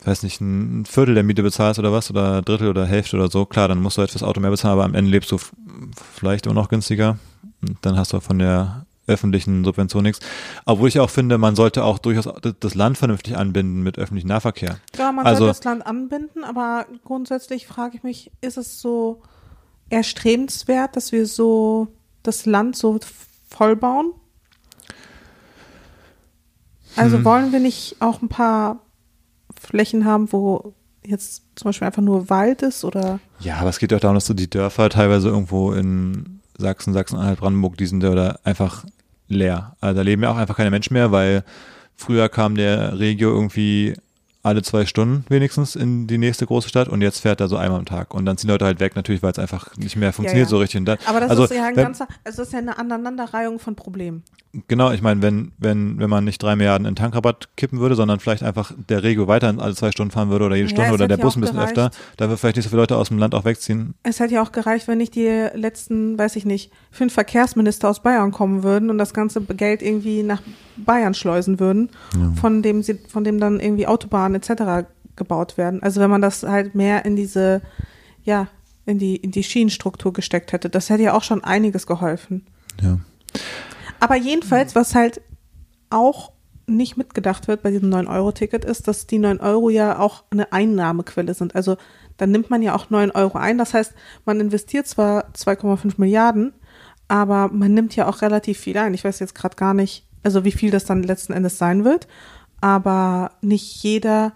[0.03, 3.45] weiß nicht, ein Viertel der Miete bezahlst oder was, oder Drittel oder Hälfte oder so.
[3.45, 5.37] Klar, dann musst du halt fürs Auto mehr bezahlen, aber am Ende lebst du
[6.13, 7.17] vielleicht immer noch günstiger.
[7.61, 10.19] Und dann hast du von der öffentlichen Subvention nichts.
[10.65, 12.29] Obwohl ich auch finde, man sollte auch durchaus
[12.59, 14.77] das Land vernünftig anbinden mit öffentlichem Nahverkehr.
[14.97, 19.21] Ja, man Also- sollte das Land anbinden, aber grundsätzlich frage ich mich, ist es so
[19.89, 21.87] erstrebenswert, dass wir so
[22.23, 22.99] das Land so
[23.49, 24.13] vollbauen?
[26.95, 27.25] Also Hm.
[27.25, 28.81] wollen wir nicht auch ein paar
[29.59, 30.73] Flächen haben, wo
[31.05, 34.25] jetzt zum Beispiel einfach nur Wald ist oder Ja, aber es geht auch darum, dass
[34.25, 38.85] du die Dörfer teilweise irgendwo in Sachsen, Sachsen-Anhalt, Brandenburg, die sind oder einfach
[39.27, 39.75] leer.
[39.79, 41.43] Also da leben ja auch einfach keine Menschen mehr, weil
[41.95, 43.95] früher kam der Regio irgendwie
[44.43, 47.79] alle zwei Stunden wenigstens in die nächste große Stadt und jetzt fährt er so einmal
[47.79, 48.13] am Tag.
[48.13, 50.49] Und dann ziehen Leute halt weg, natürlich, weil es einfach nicht mehr funktioniert ja.
[50.49, 50.83] so richtig.
[50.85, 53.59] Dann, aber das also, ist ja ein wenn, ganzer, also das ist ja eine Aneinanderreihung
[53.59, 54.23] von Problemen.
[54.67, 58.19] Genau, ich meine, wenn, wenn, wenn man nicht drei Milliarden in Tankrabatt kippen würde, sondern
[58.19, 60.93] vielleicht einfach der Regio weiter alle zwei Stunden fahren würde oder jede Ja, Stunde es
[60.95, 61.77] oder der ja Bus ein bisschen gereicht.
[61.77, 63.93] öfter, dann würden vielleicht nicht so viele Leute aus dem Land auch wegziehen.
[64.03, 68.01] Es hätte ja auch gereicht, wenn nicht die letzten, weiß ich nicht, fünf Verkehrsminister aus
[68.01, 70.41] Bayern kommen würden und das ganze Geld irgendwie nach
[70.75, 71.89] Bayern schleusen würden,
[72.35, 74.87] von dem sie, von dem dann irgendwie Autobahnen etc.
[75.15, 75.81] gebaut werden.
[75.83, 77.61] Also wenn man das halt mehr in diese,
[78.23, 78.47] ja,
[78.85, 82.45] in die, in die Schienenstruktur gesteckt hätte, das hätte ja auch schon einiges geholfen.
[82.81, 82.99] Ja.
[83.99, 85.21] Aber jedenfalls, was halt
[85.89, 86.31] auch
[86.67, 91.33] nicht mitgedacht wird bei diesem 9-Euro-Ticket, ist, dass die 9 Euro ja auch eine Einnahmequelle
[91.33, 91.55] sind.
[91.55, 91.77] Also
[92.17, 93.57] dann nimmt man ja auch 9 Euro ein.
[93.57, 93.93] Das heißt,
[94.25, 96.53] man investiert zwar 2,5 Milliarden,
[97.07, 98.93] aber man nimmt ja auch relativ viel ein.
[98.93, 102.07] Ich weiß jetzt gerade gar nicht, also wie viel das dann letzten Endes sein wird,
[102.61, 104.33] aber nicht jeder,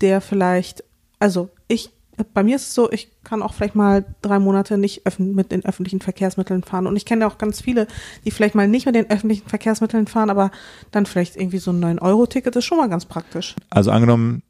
[0.00, 0.84] der vielleicht,
[1.18, 1.90] also ich,
[2.34, 5.64] bei mir ist es so, ich kann auch vielleicht mal drei Monate nicht mit den
[5.64, 6.88] öffentlichen Verkehrsmitteln fahren.
[6.88, 7.86] Und ich kenne auch ganz viele,
[8.24, 10.50] die vielleicht mal nicht mit den öffentlichen Verkehrsmitteln fahren, aber
[10.90, 13.54] dann vielleicht irgendwie so ein 9-Euro-Ticket ist schon mal ganz praktisch.
[13.70, 14.42] Also angenommen,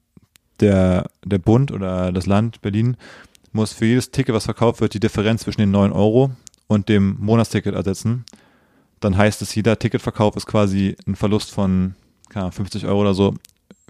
[0.61, 2.97] der, der Bund oder das Land Berlin
[3.53, 6.31] muss für jedes Ticket, was verkauft wird, die Differenz zwischen den 9 Euro
[6.67, 8.25] und dem Monatsticket ersetzen.
[9.01, 11.95] Dann heißt es, jeder Ticketverkauf ist quasi ein Verlust von
[12.33, 13.35] 50 Euro oder so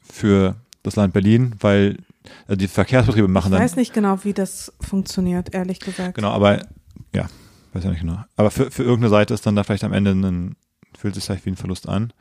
[0.03, 1.99] für das Land Berlin, weil
[2.47, 3.63] äh, die Verkehrsbetriebe machen Ich dann.
[3.63, 6.15] weiß nicht genau, wie das funktioniert, ehrlich gesagt.
[6.15, 6.67] Genau, aber
[7.15, 7.29] ja,
[7.73, 8.25] weiß ja nicht genau.
[8.37, 10.57] Aber für, für irgendeine Seite ist dann da vielleicht am Ende ein,
[10.97, 12.13] fühlt sich vielleicht wie ein Verlust an.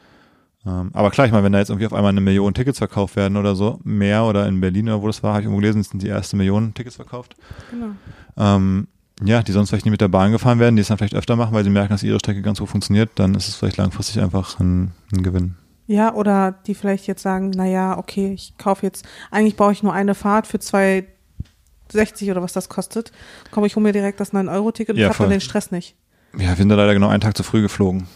[0.65, 3.15] Ähm, aber klar, ich meine, wenn da jetzt irgendwie auf einmal eine Million Tickets verkauft
[3.15, 5.84] werden oder so, mehr oder in Berlin oder wo das war, habe ich irgendwo gelesen,
[5.84, 7.36] sind die erste Million Tickets verkauft.
[7.71, 7.91] Genau.
[8.36, 8.88] Ähm,
[9.23, 11.36] ja, die sonst vielleicht nicht mit der Bahn gefahren werden, die es dann vielleicht öfter
[11.36, 14.21] machen, weil sie merken, dass ihre Strecke ganz gut funktioniert, dann ist es vielleicht langfristig
[14.21, 15.56] einfach ein, ein Gewinn.
[15.88, 19.84] Ja, oder die vielleicht jetzt sagen, na ja, okay, ich kaufe jetzt, eigentlich brauche ich
[19.84, 23.12] nur eine Fahrt für 2,60 oder was das kostet.
[23.52, 25.26] Komm, ich hole mir direkt das 9-Euro-Ticket und Ja, hab voll.
[25.28, 25.95] dann den Stress nicht.
[26.34, 28.08] Ja, wir sind da leider genau einen Tag zu früh geflogen.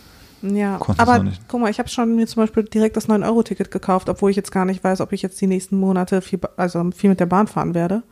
[0.41, 4.10] Ja, Konntest aber guck mal, ich habe schon mir zum Beispiel direkt das 9-Euro-Ticket gekauft,
[4.10, 7.10] obwohl ich jetzt gar nicht weiß, ob ich jetzt die nächsten Monate viel, also viel
[7.12, 8.03] mit der Bahn fahren werde.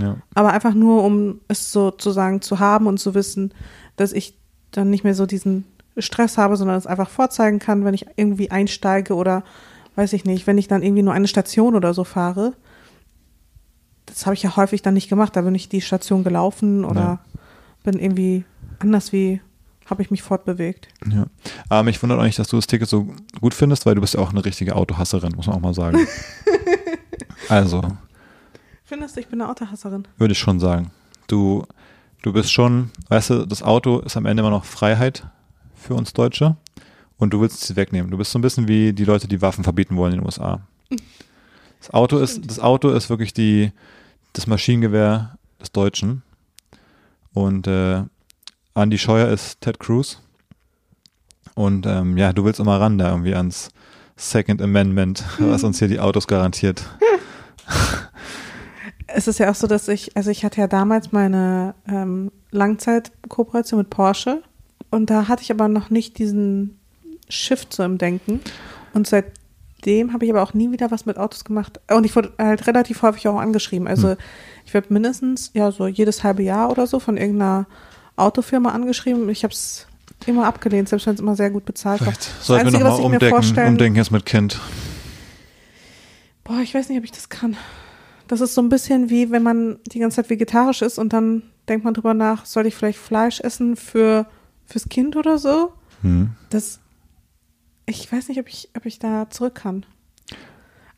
[0.00, 0.16] Ja.
[0.34, 3.52] Aber einfach nur, um es sozusagen zu haben und zu wissen,
[3.96, 4.36] dass ich
[4.72, 5.64] dann nicht mehr so diesen
[5.98, 9.42] Stress habe, sondern es einfach vorzeigen kann, wenn ich irgendwie einsteige oder
[9.94, 12.52] weiß ich nicht, wenn ich dann irgendwie nur eine Station oder so fahre.
[14.06, 15.34] Das habe ich ja häufig dann nicht gemacht.
[15.36, 17.20] Da bin ich die Station gelaufen oder Ja.
[17.82, 18.44] bin irgendwie
[18.78, 19.40] anders wie
[19.88, 20.88] habe ich mich fortbewegt.
[21.12, 21.26] Ja.
[21.68, 23.06] Aber mich wundert auch nicht, dass du das Ticket so
[23.40, 26.06] gut findest, weil du bist ja auch eine richtige Autohasserin, muss man auch mal sagen.
[27.48, 27.82] also,
[28.84, 30.06] Findest du, ich bin eine Autohasserin?
[30.18, 30.90] würde ich schon sagen.
[31.28, 31.64] Du,
[32.22, 35.24] du bist schon, weißt du, das Auto ist am Ende immer noch Freiheit
[35.86, 36.56] für uns Deutsche
[37.18, 38.10] und du willst sie wegnehmen.
[38.10, 40.60] Du bist so ein bisschen wie die Leute, die Waffen verbieten wollen in den USA.
[41.80, 43.72] Das Auto ist, das Auto ist wirklich die,
[44.32, 46.22] das Maschinengewehr des Deutschen.
[47.32, 48.02] Und äh,
[48.74, 50.20] Andy Scheuer ist Ted Cruz.
[51.54, 53.70] Und ähm, ja, du willst immer ran da irgendwie ans
[54.16, 56.84] Second Amendment, was uns hier die Autos garantiert.
[59.06, 63.78] Es ist ja auch so, dass ich, also ich hatte ja damals meine ähm, Langzeitkooperation
[63.78, 64.42] mit Porsche
[64.90, 66.78] und da hatte ich aber noch nicht diesen
[67.28, 68.40] Shift so im Denken
[68.94, 72.32] und seitdem habe ich aber auch nie wieder was mit Autos gemacht und ich wurde
[72.38, 73.88] halt relativ häufig auch angeschrieben.
[73.88, 74.16] Also Hm.
[74.64, 77.66] ich werde mindestens ja so jedes halbe Jahr oder so von irgendeiner
[78.16, 79.28] Autofirma angeschrieben.
[79.28, 79.86] Ich habe es
[80.24, 82.12] immer abgelehnt, selbst wenn es immer sehr gut bezahlt war.
[82.12, 84.60] Vielleicht sollten wir Einzige, was nochmal ich mir umdenken, umdenken jetzt mit Kind.
[86.44, 87.56] Boah, ich weiß nicht, ob ich das kann.
[88.28, 91.42] Das ist so ein bisschen wie, wenn man die ganze Zeit vegetarisch ist und dann
[91.68, 94.26] denkt man drüber nach, soll ich vielleicht Fleisch essen für
[94.66, 95.72] fürs Kind oder so?
[96.02, 96.30] Hm.
[96.50, 96.80] Das,
[97.86, 99.86] ich weiß nicht, ob ich, ob ich da zurück kann.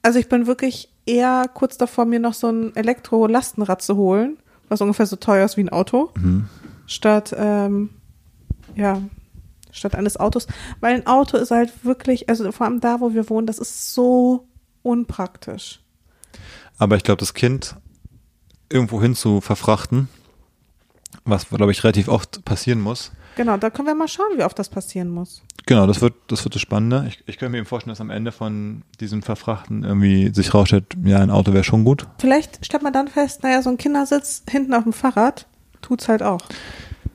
[0.03, 4.81] Also ich bin wirklich eher kurz davor, mir noch so ein Elektro-Lastenrad zu holen, was
[4.81, 6.49] ungefähr so teuer ist wie ein Auto, Mhm.
[6.87, 7.91] statt, ähm,
[8.75, 9.01] ja,
[9.71, 10.47] statt eines Autos.
[10.81, 13.93] Weil ein Auto ist halt wirklich, also vor allem da, wo wir wohnen, das ist
[13.95, 14.47] so
[14.83, 15.81] unpraktisch.
[16.79, 17.77] Aber ich glaube, das Kind
[18.71, 20.09] irgendwo hin zu verfrachten,
[21.25, 23.13] was, glaube ich, relativ oft passieren muss.
[23.39, 25.45] Genau, da können wir mal schauen, wie oft das passieren muss.
[25.65, 27.05] Genau, das wird, das wird das Spannende.
[27.07, 30.87] Ich, ich könnte mir eben vorstellen, dass am Ende von diesem Verfrachten irgendwie sich rausstellt,
[31.05, 32.09] ja, ein Auto wäre schon gut.
[32.19, 35.47] Vielleicht stellt man dann fest, naja, so ein Kindersitz hinten auf dem Fahrrad
[35.83, 36.41] tut's halt auch.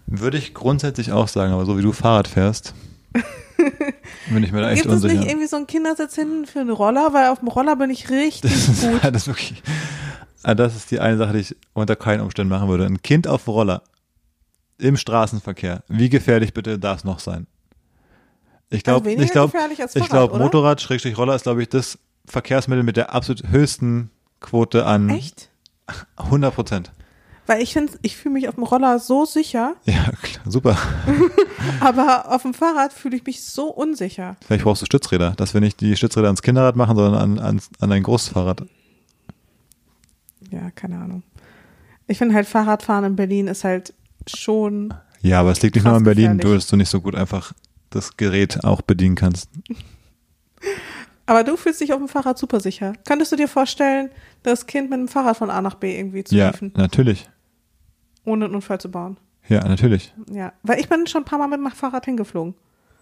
[0.07, 2.73] Würde ich grundsätzlich auch sagen, aber so wie du Fahrrad fährst,
[4.29, 5.19] bin ich mir da echt Gibt es unsicher.
[5.19, 7.11] nicht irgendwie so einen Kindersitz hinten für einen Roller?
[7.11, 9.03] Weil auf dem Roller bin ich richtig das, ist, gut.
[9.03, 9.61] das, ist wirklich,
[10.41, 12.85] das ist die eine Sache, die ich unter keinen Umständen machen würde.
[12.85, 13.81] Ein Kind auf dem Roller
[14.77, 15.83] im Straßenverkehr.
[15.87, 17.47] Wie gefährlich bitte darf es noch sein?
[18.69, 19.53] Ich glaube, Also ich glaube,
[19.93, 20.37] ich glaube?
[20.39, 24.09] Motorrad, Schrägstrich Roller ist, glaube ich, das Verkehrsmittel mit der absolut höchsten
[24.39, 25.49] Quote an Echt?
[26.17, 26.91] 100 Prozent.
[27.45, 30.77] Weil ich finde, ich fühle mich auf dem Roller so sicher, Ja, klar, super.
[31.81, 34.37] aber auf dem Fahrrad fühle ich mich so unsicher.
[34.45, 37.61] Vielleicht brauchst du Stützräder, dass wir nicht die Stützräder ans Kinderrad machen, sondern an, an,
[37.81, 38.63] an ein großes Fahrrad.
[40.51, 41.23] Ja, keine Ahnung.
[42.07, 43.93] Ich finde halt Fahrradfahren in Berlin ist halt
[44.29, 44.93] schon.
[45.21, 46.63] Ja, aber es liegt nicht nur in Berlin, gefährlich.
[46.63, 47.53] dass du nicht so gut einfach
[47.89, 49.49] das Gerät auch bedienen kannst.
[51.25, 52.93] Aber du fühlst dich auf dem Fahrrad super sicher.
[53.07, 54.09] Könntest du dir vorstellen,
[54.43, 57.29] das Kind mit dem Fahrrad von A nach B irgendwie zu Ja, liefen, natürlich.
[58.25, 59.15] ohne einen Unfall zu bauen?
[59.47, 60.13] Ja, natürlich.
[60.29, 62.55] Ja, weil ich bin schon ein paar Mal mit dem Fahrrad hingeflogen.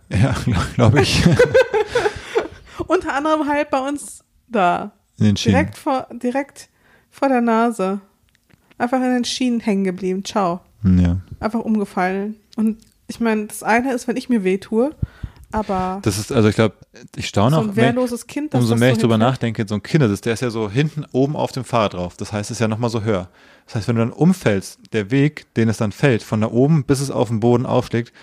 [0.09, 0.35] Ja,
[0.75, 1.23] glaube ich.
[2.87, 4.91] Unter anderem halt bei uns da.
[5.17, 5.55] In den Schienen.
[5.55, 6.69] Direkt vor, direkt
[7.09, 8.01] vor der Nase.
[8.77, 10.23] Einfach in den Schienen hängen geblieben.
[10.25, 10.61] Ciao.
[10.83, 11.17] Ja.
[11.39, 12.35] Einfach umgefallen.
[12.55, 14.91] Und ich meine, das eine ist, wenn ich mir weh tue,
[15.51, 16.75] aber Das ist, also ich glaube,
[17.15, 19.65] ich staune so auch, ein wenn- wehrloses Kind, das umso mehr so ich drüber nachdenke,
[19.67, 22.15] so ein Kindersitz, der ist ja so hinten oben auf dem Fahrrad drauf.
[22.17, 23.29] Das heißt, es ist ja nochmal so höher.
[23.65, 26.83] Das heißt, wenn du dann umfällst, der Weg, den es dann fällt, von da oben
[26.85, 28.13] bis es auf den Boden aufschlägt,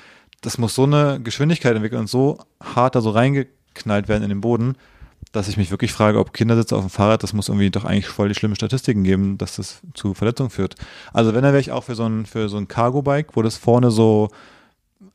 [0.40, 4.40] das muss so eine Geschwindigkeit entwickeln und so hart da so reingeknallt werden in den
[4.40, 4.76] Boden,
[5.32, 8.08] dass ich mich wirklich frage, ob Kindersitze auf dem Fahrrad, das muss irgendwie doch eigentlich
[8.08, 10.74] voll die schlimmen Statistiken geben, dass das zu Verletzungen führt.
[11.12, 13.56] Also wenn, dann wäre ich auch für so ein, für so ein Cargo-Bike, wo das
[13.56, 14.30] vorne so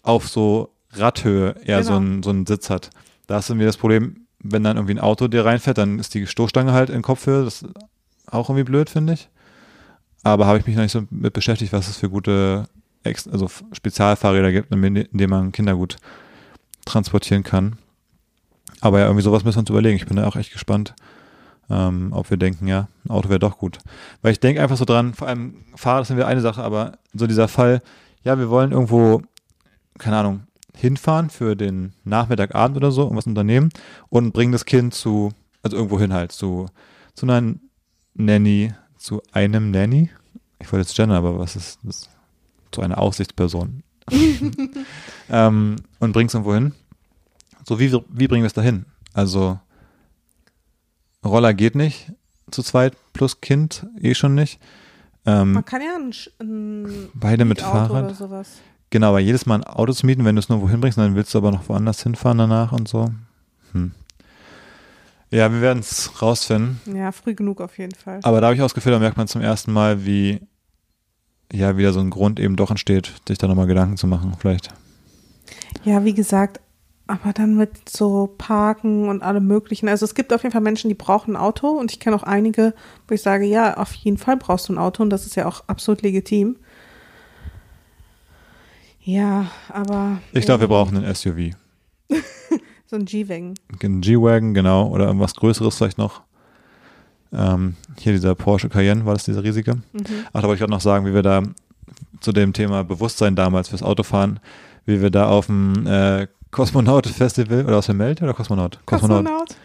[0.04, 2.02] auf so Radhöhe eher so, Genau.
[2.17, 2.89] ein, so einen Sitz hat.
[3.28, 6.28] Da ist irgendwie das Problem, wenn dann irgendwie ein Auto dir reinfährt, dann ist die
[6.28, 7.43] Stoßstange halt in Kopfhöhe.
[7.45, 7.73] Das ist
[8.28, 9.30] auch irgendwie blöd, finde ich.
[10.23, 12.65] Aber habe ich mich noch nicht so mit beschäftigt, was es für gute
[13.04, 15.97] Ex also Spezialfahrräder gibt, in denen man Kinder gut
[16.86, 17.78] transportieren kann.
[18.84, 19.96] Aber ja, irgendwie sowas müssen wir uns überlegen.
[19.96, 20.93] Ich bin da auch echt gespannt,
[21.69, 23.78] ähm, ob wir denken, ja, ein Auto wäre doch gut.
[24.22, 27.26] Weil ich denke einfach so dran, vor allem Fahrrad sind wir eine Sache, aber so
[27.26, 27.82] dieser Fall,
[28.26, 29.22] ja, wir wollen irgendwo,
[30.00, 30.41] keine Ahnung,
[30.76, 33.69] hinfahren für den Nachmittag, Abend oder so, irgendwas unternehmen
[34.10, 36.65] und bringen das Kind zu, also irgendwo hin halt, zu,
[37.13, 37.56] zu einer
[38.15, 40.10] Nanny, zu einem Nanny.
[40.60, 42.10] Ich wollte jetzt gendern, aber was ist das?
[42.74, 43.82] Zu einer Aussichtsperson.
[45.30, 46.74] ähm, und bringst irgendwo hin.
[47.65, 48.86] So, wie, wie bringen wir es dahin?
[49.13, 49.60] Also,
[51.23, 52.12] Roller geht nicht,
[52.52, 54.60] zu zweit plus Kind eh schon nicht.
[55.26, 58.06] Ähm, Man kann ja ein, ein beide mit Fahrrad.
[58.06, 58.60] oder sowas.
[58.89, 61.15] Genau, aber jedes Mal ein Auto zu mieten, wenn du es nur wohin bringst, dann
[61.15, 63.10] willst du aber noch woanders hinfahren danach und so.
[63.71, 63.91] Hm.
[65.32, 66.80] Ja, wir werden es rausfinden.
[66.95, 68.19] Ja, früh genug auf jeden Fall.
[68.21, 70.41] Aber da habe ich auch das Gefühl, da merkt man zum ersten Mal, wie
[71.52, 74.69] ja wieder so ein Grund eben doch entsteht, sich da nochmal Gedanken zu machen, vielleicht.
[75.84, 76.60] Ja, wie gesagt,
[77.06, 79.89] aber dann mit so Parken und allem möglichen.
[79.89, 82.24] Also es gibt auf jeden Fall Menschen, die brauchen ein Auto und ich kenne auch
[82.24, 82.74] einige,
[83.08, 85.46] wo ich sage, ja, auf jeden Fall brauchst du ein Auto und das ist ja
[85.46, 86.56] auch absolut legitim.
[89.02, 91.56] Ja, aber Ich glaube, wir brauchen einen SUV.
[92.86, 93.56] so ein G-Wagen.
[93.82, 96.22] Einen G-Wagon, genau, oder irgendwas Größeres vielleicht noch.
[97.34, 99.76] Ähm, hier dieser Porsche Cayenne, war das dieser riesige?
[99.76, 100.06] Mhm.
[100.32, 101.44] Ach, da wollte ich gerade noch sagen, wie wir da
[102.22, 104.39] zu dem Thema Bewusstsein damals fürs Autofahren,
[104.86, 108.80] wie wir da auf dem äh, Kosmonaut-Festival oder aus dem Meld oder Kosmonaut?
[108.86, 109.58] Kosmonaut?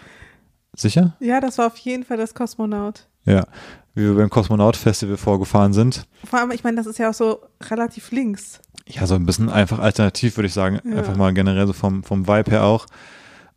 [0.75, 1.17] Sicher?
[1.21, 3.07] Ja, das war auf jeden Fall das Kosmonaut.
[3.25, 3.45] Ja.
[3.95, 6.07] Wie wir beim Kosmonaut-Festival vorgefahren sind.
[6.25, 8.61] Vor allem, ich meine, das ist ja auch so relativ links.
[8.87, 10.81] Ja, so ein bisschen einfach alternativ, würde ich sagen.
[10.85, 10.97] Ja.
[10.97, 12.87] Einfach mal generell so vom, vom Vibe her auch.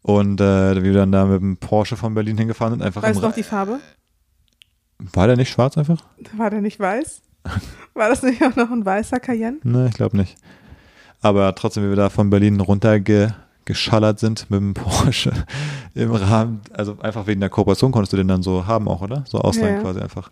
[0.02, 3.20] Und äh, wie wir dann da mit dem Porsche von Berlin hingefahren sind, einfach Weißt
[3.20, 3.80] du noch die Farbe?
[5.14, 6.04] War der nicht schwarz einfach?
[6.36, 7.22] War der nicht weiß?
[7.94, 9.60] War das nicht auch noch ein weißer Cayenne?
[9.64, 10.38] Ne, ich glaube nicht.
[11.22, 15.32] Aber trotzdem, wie wir da von Berlin runtergeschallert sind mit dem Porsche
[15.94, 19.24] im Rahmen, also einfach wegen der Kooperation konntest du den dann so haben auch, oder?
[19.28, 19.82] So ausleihen Ja.
[19.82, 20.30] quasi einfach.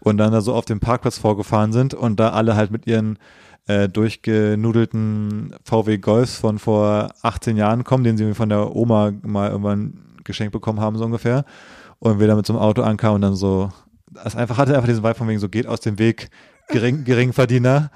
[0.00, 3.18] Und dann da so auf dem Parkplatz vorgefahren sind und da alle halt mit ihren
[3.66, 9.50] äh, durchgenudelten VW Golfs von vor 18 Jahren kommen, den sie von der Oma mal
[9.50, 11.44] irgendwann geschenkt bekommen haben, so ungefähr.
[11.98, 13.72] Und wir da mit so einem Auto ankamen und dann so,
[14.10, 16.28] das einfach hatte einfach diesen Vibe von wegen so, geht aus dem Weg,
[16.68, 17.90] gering, Geringverdiener.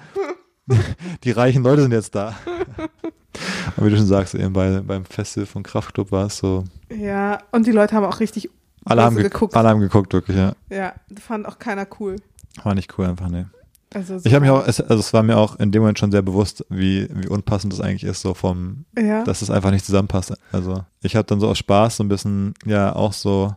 [1.25, 2.37] Die reichen Leute sind jetzt da.
[3.77, 7.39] Aber wie du schon sagst, eben bei, beim Festival von Kraftclub war es so, Ja,
[7.53, 8.51] und die Leute haben auch richtig
[8.85, 9.55] alle haben, geguckt.
[9.55, 10.55] alle haben geguckt, wirklich, ja.
[10.69, 12.17] Ja, fand auch keiner cool.
[12.63, 13.51] War nicht cool einfach, ne.
[13.93, 15.99] Also so, Ich habe mich auch, es, also es war mir auch in dem Moment
[15.99, 19.25] schon sehr bewusst, wie, wie unpassend das eigentlich ist, so vom, ja.
[19.25, 20.35] dass es einfach nicht zusammenpasst.
[20.53, 23.55] Also ich habe dann so aus Spaß so ein bisschen, ja, auch so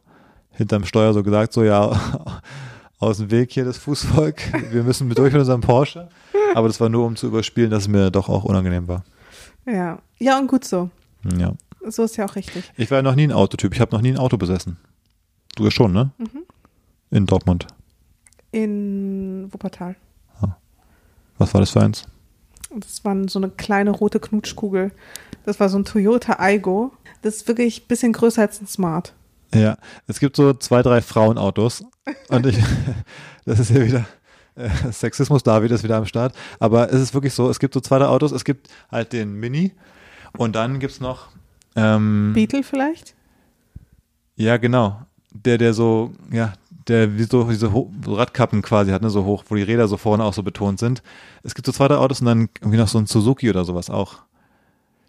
[0.52, 2.00] hinterm Steuer so gesagt, so ja,
[3.00, 6.10] aus dem Weg hier das Fußvolk, wir müssen mit durch mit unserem Porsche.
[6.56, 9.04] Aber das war nur, um zu überspielen, dass es mir doch auch unangenehm war.
[9.66, 10.00] ja.
[10.20, 10.90] Ja, und gut so.
[11.38, 11.54] Ja.
[11.86, 12.72] So ist ja auch richtig.
[12.78, 14.78] Ich war noch nie ein Autotyp, ich habe noch nie ein Auto besessen.
[15.56, 16.12] Du ja schon, ne?
[16.18, 16.44] Mhm.
[17.12, 17.68] In Dortmund.
[18.52, 19.96] In Wuppertal.
[21.38, 22.06] Was war das für eins?
[22.76, 24.92] Das war so eine kleine rote Knutschkugel.
[25.46, 26.94] Das war so ein Toyota Aigo.
[27.22, 29.14] Das ist wirklich ein bisschen größer als ein Smart.
[29.54, 31.84] Ja, es gibt so zwei, drei Frauenautos
[32.30, 32.58] und ich,
[33.46, 34.06] das ist hier wieder,
[34.56, 37.80] äh, Sexismus David ist wieder am Start, aber es ist wirklich so, es gibt so
[37.80, 39.72] zwei, Autos, es gibt halt den Mini
[40.38, 41.28] und dann gibt's noch,
[41.76, 43.16] ähm, Beetle vielleicht?
[44.36, 46.54] ja genau, der, der so, ja,
[46.88, 49.98] der wie so diese Ho Radkappen quasi hat, ne, so hoch, wo die Räder so
[49.98, 51.02] vorne auch so betont sind.
[51.44, 54.20] Es gibt so zwei, Autos und dann irgendwie noch so ein Suzuki oder sowas auch.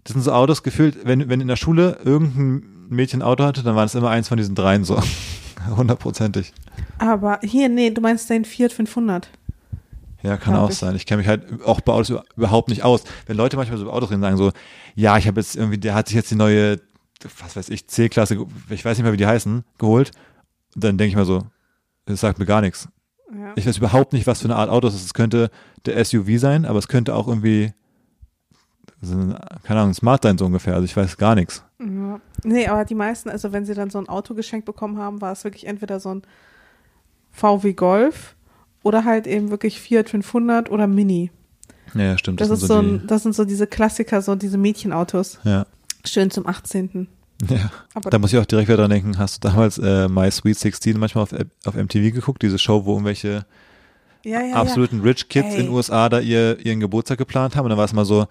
[0.04, 3.62] Das sind so Autos gefühlt, wenn, wenn in der Schule irgendein Mädchen ein Auto hatte,
[3.62, 5.00] dann war es immer eins von diesen dreien so.
[5.76, 6.52] Hundertprozentig.
[6.98, 9.28] Aber hier, nee, du meinst den Fiat 500.
[10.22, 10.76] Ja, kann auch ich.
[10.76, 10.96] sein.
[10.96, 13.04] Ich kenne mich halt auch bei Autos über- überhaupt nicht aus.
[13.26, 14.52] Wenn Leute manchmal so über Autos reden, sagen so,
[14.94, 16.80] ja, ich habe jetzt irgendwie, der hat sich jetzt die neue,
[17.40, 18.38] was weiß ich, C-Klasse,
[18.70, 20.12] ich weiß nicht mehr, wie die heißen, geholt.
[20.74, 21.42] Und dann denke ich mir so,
[22.07, 22.88] das sagt mir gar nichts.
[23.37, 23.52] Ja.
[23.57, 25.04] Ich weiß überhaupt nicht, was für eine Art Auto es ist.
[25.04, 25.50] Es könnte
[25.85, 27.72] der SUV sein, aber es könnte auch irgendwie,
[29.02, 30.74] so ein, keine Ahnung, ein Smart sein so ungefähr.
[30.74, 31.62] Also ich weiß gar nichts.
[31.80, 32.20] Ja.
[32.44, 35.33] Nee, aber die meisten, also wenn sie dann so ein Auto geschenkt bekommen haben, war
[35.33, 36.22] es wirklich entweder so ein
[37.34, 38.36] VW Golf
[38.82, 41.30] oder halt eben wirklich Fiat 500 oder Mini.
[41.94, 42.40] Ja, ja stimmt.
[42.40, 45.40] Das, sind ist so die, ein, das sind so diese Klassiker, so diese Mädchenautos.
[45.44, 45.66] ja.
[46.06, 47.08] Schön zum 18.
[47.48, 47.70] ja.
[47.94, 50.58] Aber Da muss ich auch direkt wieder dran denken, hast du damals äh, My Sweet
[50.58, 51.32] 16 manchmal auf,
[51.64, 53.46] auf MTV geguckt, diese Show, wo irgendwelche
[54.22, 55.60] ja, ja, absoluten Rich Kids Ey.
[55.60, 57.64] in den USA da ihr, ihren Geburtstag geplant haben.
[57.64, 58.26] Und dann war es mal so,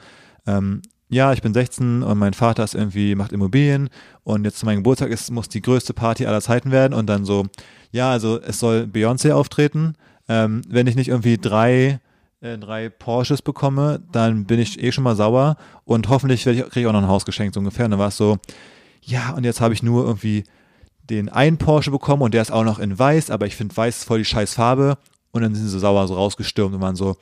[0.46, 0.84] ähm,
[1.14, 3.90] ja, ich bin 16 und mein Vater ist irgendwie, macht Immobilien
[4.24, 7.26] und jetzt zu meinem Geburtstag ist, muss die größte Party aller Zeiten werden und dann
[7.26, 7.46] so,
[7.92, 9.96] ja, also es soll Beyoncé auftreten.
[10.28, 12.00] Ähm, wenn ich nicht irgendwie drei,
[12.42, 16.88] äh, drei Porsches bekomme, dann bin ich eh schon mal sauer und hoffentlich kriege ich
[16.88, 17.86] auch noch ein Haus geschenkt, so ungefähr.
[17.86, 18.38] Und dann war es so,
[19.02, 20.44] ja, und jetzt habe ich nur irgendwie
[21.10, 24.04] den einen Porsche bekommen und der ist auch noch in weiß, aber ich finde weiß
[24.04, 24.98] voll die scheiß Farbe.
[25.34, 27.18] Und dann sind sie sauer so rausgestürmt und waren so,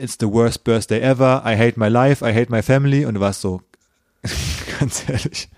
[0.00, 3.04] it's the worst birthday ever, I hate my life, I hate my family.
[3.04, 3.60] Und du warst so,
[4.80, 5.48] ganz ehrlich,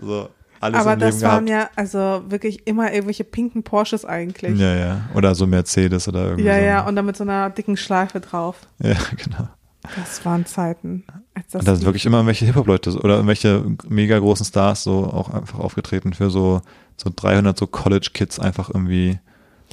[0.00, 0.28] so
[0.60, 1.70] alles Aber im Leben das waren gehabt.
[1.72, 4.58] ja also wirklich immer irgendwelche pinken Porsches eigentlich.
[4.58, 5.08] Ja, ja.
[5.14, 6.64] Oder so Mercedes oder irgendwie ja, so.
[6.64, 8.56] ja, und dann mit so einer dicken Schleife drauf.
[8.78, 9.48] Ja, genau.
[9.96, 11.04] Das waren Zeiten.
[11.34, 15.04] Als das Und da sind wirklich immer irgendwelche Hip-Hop-Leute oder irgendwelche mega großen Stars so
[15.06, 16.60] auch einfach aufgetreten für so,
[16.96, 19.18] so 300 so College-Kids einfach irgendwie,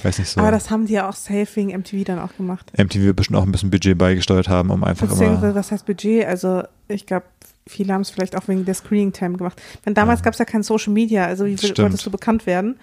[0.04, 0.40] weiß nicht so.
[0.40, 2.70] Aber das haben die ja auch safe wegen MTV dann auch gemacht.
[2.76, 6.26] MTV wird bestimmt auch ein bisschen Budget beigesteuert haben, um einfach Beziehungsweise, was heißt Budget?
[6.26, 7.26] Also, ich glaube,
[7.66, 9.60] viele haben es vielleicht auch wegen der Screening-Time gemacht.
[9.84, 10.24] Denn damals Ja.
[10.24, 11.78] gab es ja kein Social Media, also wie Stimmt.
[11.78, 12.78] wolltest du bekannt werden,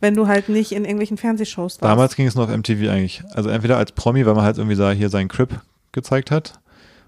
[0.00, 1.82] wenn du halt nicht in irgendwelchen Fernsehshows warst?
[1.82, 3.22] Damals ging es nur auf MTV eigentlich.
[3.34, 5.60] Also entweder als Promi, weil man halt irgendwie da hier seinen Crip
[5.92, 6.54] gezeigt hat,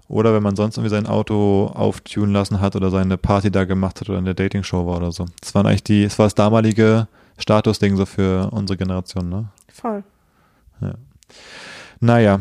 [0.09, 4.01] oder wenn man sonst irgendwie sein Auto auftunen lassen hat oder seine Party da gemacht
[4.01, 5.25] hat oder in der Dating-Show war oder so.
[5.39, 9.49] Das waren eigentlich die, es war das damalige Statusding so für unsere Generation, ne?
[9.71, 10.03] Voll.
[11.99, 12.39] Naja,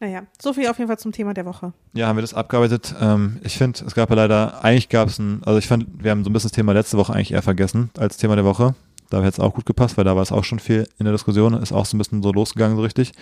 [0.00, 1.72] Naja, so viel auf jeden Fall zum Thema der Woche.
[1.92, 2.94] ja, haben wir das abgearbeitet.
[3.00, 6.10] Ähm, ich finde, es gab ja leider, eigentlich gab es ein, also ich fand, wir
[6.10, 8.74] haben so ein bisschen das Thema letzte Woche eigentlich eher vergessen als Thema der Woche.
[9.10, 11.12] Da hätte es auch gut gepasst, weil da war es auch schon viel in der
[11.12, 13.12] Diskussion, ist auch so ein bisschen so losgegangen so richtig.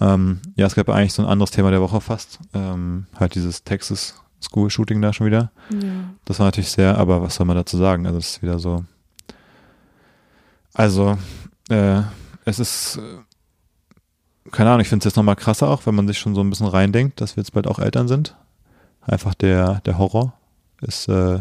[0.00, 2.38] Ähm, ja, es gab ja eigentlich so ein anderes Thema der Woche fast.
[2.54, 5.50] Ähm, halt dieses Texas School Shooting da schon wieder.
[5.70, 5.78] Ja.
[6.24, 8.06] Das war natürlich sehr, aber was soll man dazu sagen?
[8.06, 8.84] Also es ist wieder so.
[10.76, 11.16] Also,
[11.70, 12.02] äh,
[12.44, 16.18] es ist, äh, keine Ahnung, ich finde es jetzt nochmal krasser auch, wenn man sich
[16.18, 18.36] schon so ein bisschen reindenkt, dass wir jetzt bald auch Eltern sind.
[19.00, 20.34] Einfach der, der Horror
[20.82, 21.38] ist äh,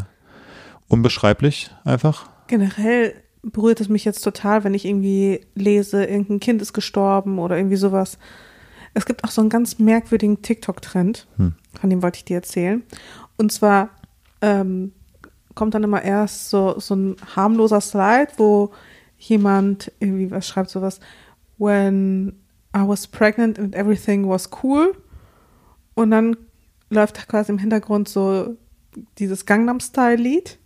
[0.87, 2.29] unbeschreiblich einfach.
[2.47, 7.57] Generell berührt es mich jetzt total, wenn ich irgendwie lese, irgendein Kind ist gestorben oder
[7.57, 8.17] irgendwie sowas.
[8.93, 11.55] Es gibt auch so einen ganz merkwürdigen TikTok-Trend, Hm.
[11.79, 12.83] von dem wollte ich dir erzählen.
[13.37, 13.89] Und zwar
[14.41, 14.93] ähm,
[15.53, 18.71] kommt dann immer erst so, so ein harmloser Slide, wo
[19.27, 20.99] jemand irgendwie was schreibt, sowas,
[21.57, 22.33] when
[22.75, 24.95] I was pregnant and everything was cool.
[25.93, 26.35] Und dann
[26.89, 28.57] läuft quasi im Hintergrund so
[29.17, 30.57] dieses Gangnam-Style-Lied.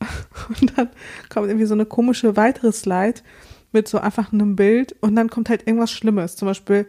[0.48, 0.88] Und dann
[1.28, 3.20] kommt irgendwie so eine komische weitere Slide
[3.72, 6.36] mit so einfach einem Bild und dann kommt halt irgendwas Schlimmes.
[6.36, 6.86] Zum Beispiel,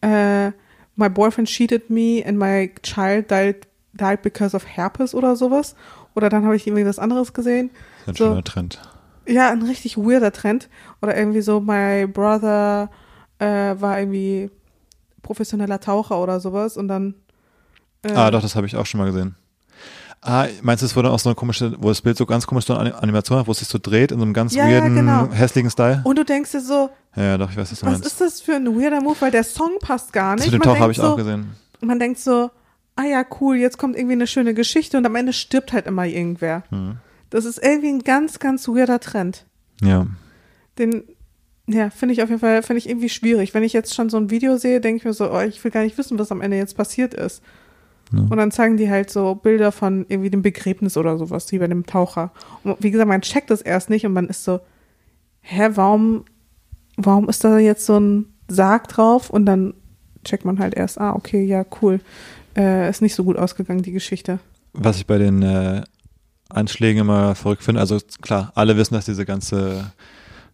[0.00, 0.52] äh,
[0.96, 5.74] my boyfriend cheated me and my child died, died because of herpes oder sowas.
[6.14, 7.70] Oder dann habe ich irgendwie was anderes gesehen.
[8.06, 8.24] Das ist ein So.
[8.30, 8.80] schöner Trend.
[9.26, 10.68] Ja, ein richtig weirder Trend.
[11.02, 12.90] Oder irgendwie so, my brother
[13.38, 13.46] äh,
[13.78, 14.50] war irgendwie
[15.22, 17.14] professioneller Taucher oder sowas und dann.
[18.02, 19.34] Äh, Ah, doch, das habe ich auch schon mal gesehen.
[20.26, 22.64] Ah, meinst du, es wurde auch so eine komische, wo das Bild so ganz komisch
[22.64, 24.80] so eine Animation hat, wo es sich so dreht in so einem ganz Ja, ja,
[24.80, 25.30] weirden, genau.
[25.30, 26.00] hässlichen Style?
[26.04, 28.06] Und du denkst dir so, Ja, ja, doch, ich weiß, was du was meinst.
[28.06, 30.54] ist das für ein weirder Move, weil der Song passt gar Das nicht.
[30.54, 31.50] mit dem Tauch habe ich auch so, gesehen.
[31.82, 32.50] Man denkt so,
[32.96, 36.06] ah ja, cool, jetzt kommt irgendwie eine schöne Geschichte und am Ende stirbt halt immer
[36.06, 36.62] irgendwer.
[36.70, 36.96] Hm.
[37.34, 39.44] Das ist irgendwie ein ganz, ganz weirder Trend.
[39.82, 40.06] Ja.
[40.78, 41.02] Den,
[41.66, 43.54] ja, finde ich auf jeden Fall, finde ich irgendwie schwierig.
[43.54, 45.72] Wenn ich jetzt schon so ein Video sehe, denke ich mir so, oh, ich will
[45.72, 47.42] gar nicht wissen, was am Ende jetzt passiert ist.
[48.12, 48.20] Ja.
[48.20, 51.66] Und dann zeigen die halt so Bilder von irgendwie dem Begräbnis oder sowas, wie bei
[51.66, 52.30] dem Taucher.
[52.62, 54.60] Und wie gesagt, man checkt das erst nicht und man ist so,
[55.40, 56.26] hä, warum,
[56.96, 59.28] warum ist da jetzt so ein Sarg drauf?
[59.28, 59.74] Und dann
[60.24, 61.98] checkt man halt erst, ah, okay, ja, cool.
[62.56, 64.38] Äh, ist nicht so gut ausgegangen, die Geschichte.
[64.72, 65.82] Was ich bei den äh,
[66.54, 69.92] Anschlägen immer verrückt finde, also klar, alle wissen, dass diese ganze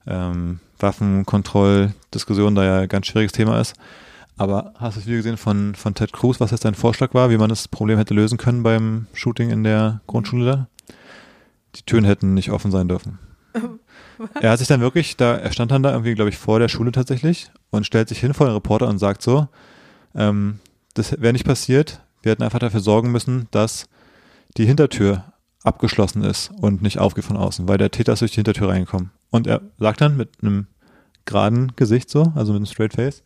[0.06, 3.74] ähm, Waffenkontrolldiskussion da ja ein ganz schwieriges Thema ist.
[4.36, 7.28] Aber hast du das Video gesehen von, von Ted Cruz, was jetzt dein Vorschlag war,
[7.28, 10.68] wie man das Problem hätte lösen können beim Shooting in der Grundschule da?
[11.76, 13.18] Die Türen hätten nicht offen sein dürfen.
[14.40, 16.68] er hat sich dann wirklich, da, er stand dann da irgendwie, glaube ich, vor der
[16.68, 19.48] Schule tatsächlich und stellt sich hin vor den Reporter und sagt so,
[20.14, 20.59] ähm,
[20.94, 23.88] das wäre nicht passiert, wir hätten einfach dafür sorgen müssen, dass
[24.57, 25.24] die Hintertür
[25.62, 29.11] abgeschlossen ist und nicht aufgeht von außen, weil der Täter ist durch die Hintertür reingekommen.
[29.30, 30.66] Und er sagt dann mit einem
[31.24, 33.22] geraden Gesicht so, also mit einem Straight Face.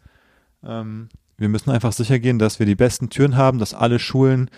[0.65, 4.51] Ähm, wir müssen einfach sicher gehen, dass wir die besten Türen haben, dass alle Schulen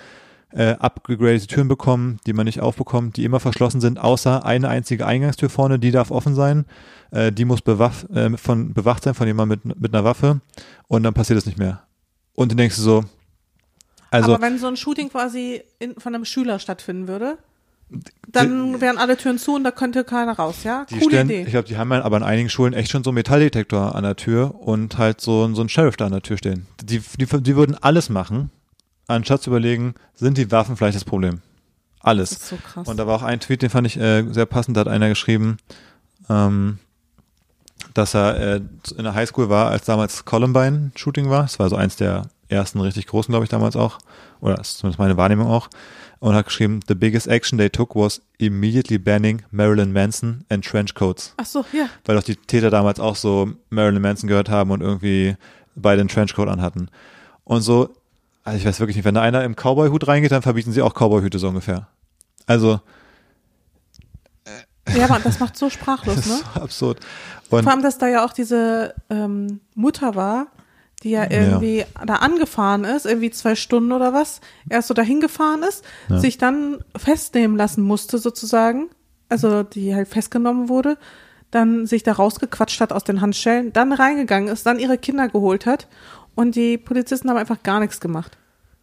[0.52, 5.06] äh, abgegradete Türen bekommen, die man nicht aufbekommt, die immer verschlossen sind, außer eine einzige
[5.06, 6.64] Eingangstür vorne, die darf offen sein.
[7.10, 10.40] Äh, die muss bewaff, äh, von, bewacht sein von jemandem mit, mit einer Waffe
[10.88, 11.82] und dann passiert es nicht mehr.
[12.34, 13.04] Und dann denkst du so,
[14.10, 17.38] also Aber wenn so ein Shooting quasi in, von einem Schüler stattfinden würde,
[18.28, 20.86] dann wären alle Türen zu und da könnte keiner raus, ja?
[20.90, 21.42] die Coole stellen, Idee.
[21.42, 24.02] ich glaube, die haben ja aber in einigen Schulen echt schon so einen Metalldetektor an
[24.02, 26.66] der Tür und halt so, so einen Sheriff da an der Tür stehen.
[26.82, 28.50] Die, die, die würden alles machen,
[29.06, 31.40] anstatt zu überlegen, sind die Waffen vielleicht das Problem?
[32.00, 32.30] Alles.
[32.30, 32.88] das ist so krass.
[32.88, 35.08] Und da war auch ein Tweet, den fand ich äh, sehr passend, da hat einer
[35.08, 35.58] geschrieben,
[36.28, 36.78] ähm,
[37.94, 38.60] dass er äh,
[38.96, 41.42] in der Highschool war, als damals Columbine-Shooting war.
[41.42, 43.98] Das war so eins der ersten richtig großen, glaube ich, damals auch.
[44.40, 45.68] Oder das ist zumindest meine Wahrnehmung auch.
[46.26, 51.32] Und hat geschrieben, the biggest action they took was immediately banning Marilyn Manson and Trenchcoats.
[51.36, 51.86] Ach so, ja.
[52.04, 55.36] Weil auch die Täter damals auch so Marilyn Manson gehört haben und irgendwie
[55.76, 56.90] beide einen Trenchcoat anhatten.
[57.44, 57.94] Und so,
[58.42, 60.94] also ich weiß wirklich nicht, wenn da einer im Cowboy-Hut reingeht, dann verbieten sie auch
[60.94, 61.86] Cowboy-Hüte so ungefähr.
[62.46, 62.80] Also,
[64.96, 66.34] Ja, aber das macht so sprachlos, das ne?
[66.34, 67.00] ist so absurd.
[67.50, 70.48] Und Vor allem, dass da ja auch diese ähm, Mutter war,
[71.02, 75.62] die ja irgendwie da angefahren ist, irgendwie zwei Stunden oder was, erst so dahin gefahren
[75.62, 76.18] ist, Ja.
[76.18, 78.88] sich dann festnehmen lassen musste sozusagen,
[79.28, 80.96] also die halt festgenommen wurde,
[81.50, 85.66] dann sich da rausgequatscht hat aus den Handschellen, dann reingegangen ist, dann ihre Kinder geholt
[85.66, 85.86] hat
[86.34, 88.36] und die Polizisten haben einfach gar nichts gemacht.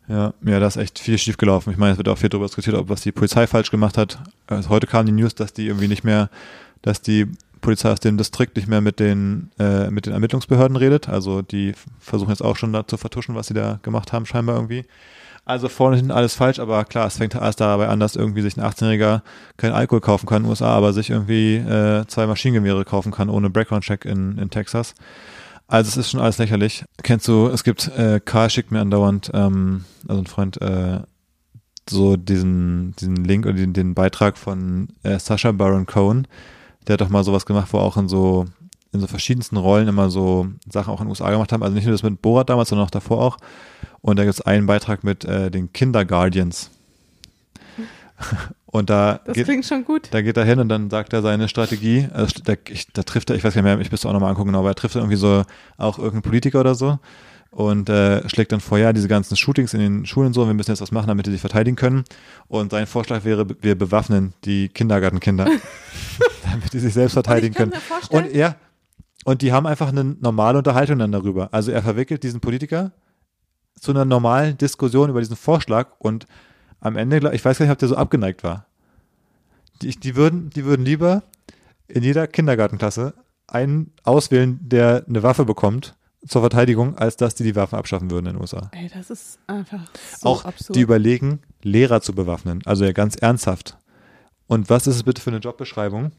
[0.08, 1.72] Ja, ja, da ist echt viel schief gelaufen.
[1.72, 4.20] Ich meine, es wird auch viel darüber diskutiert, ob was die Polizei falsch gemacht hat.
[4.48, 6.30] Also heute kam die News, dass die irgendwie nicht mehr,
[6.82, 7.28] dass die
[7.64, 11.10] Polizei aus dem Distrikt nicht mehr mit den, äh, mit den Ermittlungsbehörden redet.
[11.10, 14.56] Also die versuchen jetzt auch schon da zu vertuschen, was sie da gemacht haben, scheinbar
[14.56, 14.86] irgendwie.
[15.46, 18.56] Also vorne hinten alles falsch, aber klar, es fängt alles dabei an, dass irgendwie sich
[18.56, 19.24] ein 18-Jähriger
[19.58, 23.30] keinen Alkohol kaufen kann in den USA, aber sich irgendwie äh, zwei Maschinengewehre kaufen kann
[23.30, 24.94] ohne Background-Check in, in Texas.
[25.68, 26.86] Also es ist schon alles lächerlich.
[27.02, 31.00] Kennst du, es gibt, äh, Karl schickt mir andauernd, ähm, also ein Freund, äh,
[31.90, 36.28] so diesen, diesen Link oder den, den Beitrag von äh, Sasha Baron Cohen.
[36.88, 38.46] Der hat doch mal sowas gemacht, wo auch in so,
[38.92, 41.64] in so verschiedensten Rollen immer so Sachen auch in den USA gemacht haben.
[41.64, 43.38] Also nicht nur das mit Borat damals, sondern auch davor auch.
[44.02, 46.70] Und da gibt es einen Beitrag mit äh, den Kinderguardians.
[48.66, 50.08] Und da Das geht, klingt schon gut.
[50.12, 52.08] da geht er hin und dann sagt er seine Strategie.
[52.12, 54.32] Also da, ich, da trifft er, ich weiß gar nicht mehr, ich müsste auch nochmal
[54.32, 55.44] angucken, genau, aber er trifft irgendwie so
[55.78, 56.98] auch irgendeinen Politiker oder so
[57.52, 60.56] und äh, schlägt dann vor, ja, diese ganzen Shootings in den Schulen und so, wir
[60.56, 62.04] müssen jetzt was machen, damit die sich verteidigen können.
[62.48, 65.46] Und sein Vorschlag wäre, wir bewaffnen die Kindergartenkinder,
[66.52, 67.74] damit die sich selbst verteidigen können.
[68.10, 68.56] Und ja,
[69.26, 71.50] und die haben einfach eine normale Unterhaltung dann darüber.
[71.52, 72.92] Also er verwickelt diesen Politiker
[73.80, 76.28] zu einer normalen Diskussion über diesen Vorschlag und
[76.80, 78.66] am Ende, ich weiß gar nicht, ob der so abgeneigt war.
[79.82, 81.24] Die, die, würden, die würden lieber
[81.88, 83.14] in jeder Kindergartenklasse
[83.48, 88.28] einen auswählen, der eine Waffe bekommt zur Verteidigung, als dass die die Waffen abschaffen würden
[88.28, 88.70] in den USA.
[88.72, 89.84] Ey, das ist einfach
[90.20, 90.76] so Auch absurd.
[90.76, 92.62] die überlegen, Lehrer zu bewaffnen.
[92.66, 93.78] Also ja ganz ernsthaft.
[94.48, 96.12] Und was ist es bitte für eine Jobbeschreibung?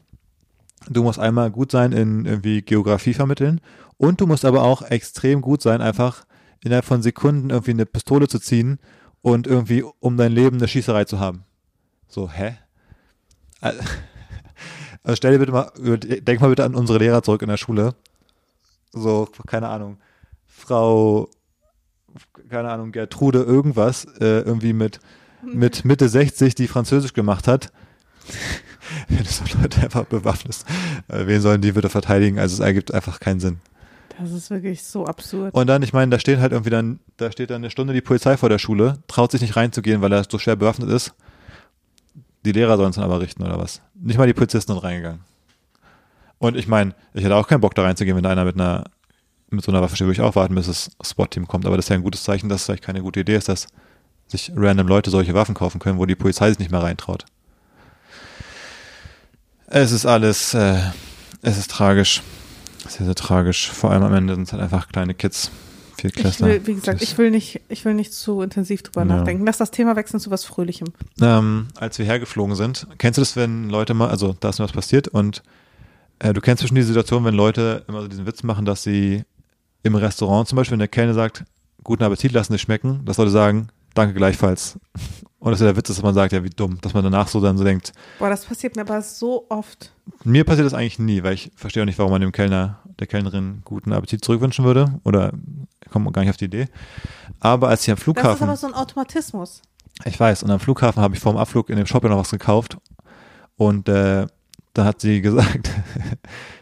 [0.89, 3.61] Du musst einmal gut sein in irgendwie Geografie vermitteln
[3.97, 6.25] und du musst aber auch extrem gut sein, einfach
[6.63, 8.79] innerhalb von Sekunden irgendwie eine Pistole zu ziehen
[9.21, 11.43] und irgendwie um dein Leben eine Schießerei zu haben.
[12.07, 12.57] So, hä?
[15.03, 17.93] Also stell dir bitte mal, denk mal bitte an unsere Lehrer zurück in der Schule.
[18.91, 19.97] So, keine Ahnung,
[20.47, 21.29] Frau,
[22.49, 24.99] keine Ahnung, Gertrude irgendwas, äh, irgendwie mit,
[25.43, 27.71] mit Mitte 60, die Französisch gemacht hat.
[29.07, 30.65] Wenn du so Leute einfach bewaffnest,
[31.07, 32.39] äh, wen sollen die bitte verteidigen?
[32.39, 33.59] Also es ergibt einfach keinen Sinn.
[34.19, 35.53] das ist wirklich so absurd.
[35.53, 38.01] Und dann, ich meine, da steht halt irgendwie dann, da steht dann eine Stunde die
[38.01, 41.13] Polizei vor der Schule, traut sich nicht reinzugehen, weil er so schwer bewaffnet ist.
[42.45, 43.81] Die Lehrer sollen es dann aber richten oder was?
[43.95, 45.21] Nicht mal die Polizisten sind reingegangen.
[46.37, 48.83] Und ich meine, ich hätte auch keinen Bock da reinzugehen, wenn da einer mit einer
[49.49, 51.65] mit so einer Waffe steht, würde ich auch warten, bis das SWAT-Team kommt.
[51.65, 53.67] Aber das ist ja ein gutes Zeichen, dass es vielleicht keine gute Idee ist, dass
[54.27, 57.25] sich random Leute solche Waffen kaufen können, wo die Polizei sich nicht mehr reintraut.
[59.67, 60.79] Es ist alles, äh,
[61.41, 62.21] es ist tragisch.
[62.87, 63.69] Sehr, sehr tragisch.
[63.71, 65.49] Vor allem am Ende sind es halt einfach kleine Kids.
[65.97, 66.47] ich Viertklässler.
[66.47, 69.05] will, wie gesagt, ich will nicht, ich will nicht zu intensiv drüber Ja.
[69.17, 69.45] nachdenken.
[69.45, 70.89] Lass das Thema wechseln zu was Fröhlichem.
[71.21, 74.65] ähm, als wir hergeflogen sind, kennst du das, wenn Leute mal, also da ist mir
[74.65, 75.41] was passiert und
[76.19, 79.23] äh, du kennst schon die Situation, wenn Leute immer so diesen Witz machen, dass sie
[79.83, 81.43] im Restaurant zum Beispiel, wenn der Kellner sagt,
[81.83, 84.77] guten Appetit, lassen dich schmecken, dass Leute sagen, danke gleichfalls.
[85.39, 87.27] Und das ist ja der Witz, dass man sagt, ja, wie dumm, dass man danach
[87.27, 89.91] so dann so denkt, Boah, das passiert mir aber so oft.
[90.23, 93.05] mir passiert das eigentlich nie, weil ich verstehe auch nicht, warum man dem Kellner, der
[93.07, 95.33] Kellnerin guten Appetit zurückwünschen würde oder
[95.91, 96.67] kommt gar nicht auf die Idee.
[97.39, 99.61] Aber als ich am Das ist Flughafen, aber so ein Automatismus.
[100.05, 102.17] ich weiß, und am Flughafen habe ich vor dem Abflug in dem Shop ja noch
[102.17, 102.77] was gekauft
[103.55, 104.25] und äh,
[104.73, 105.69] da hat sie gesagt,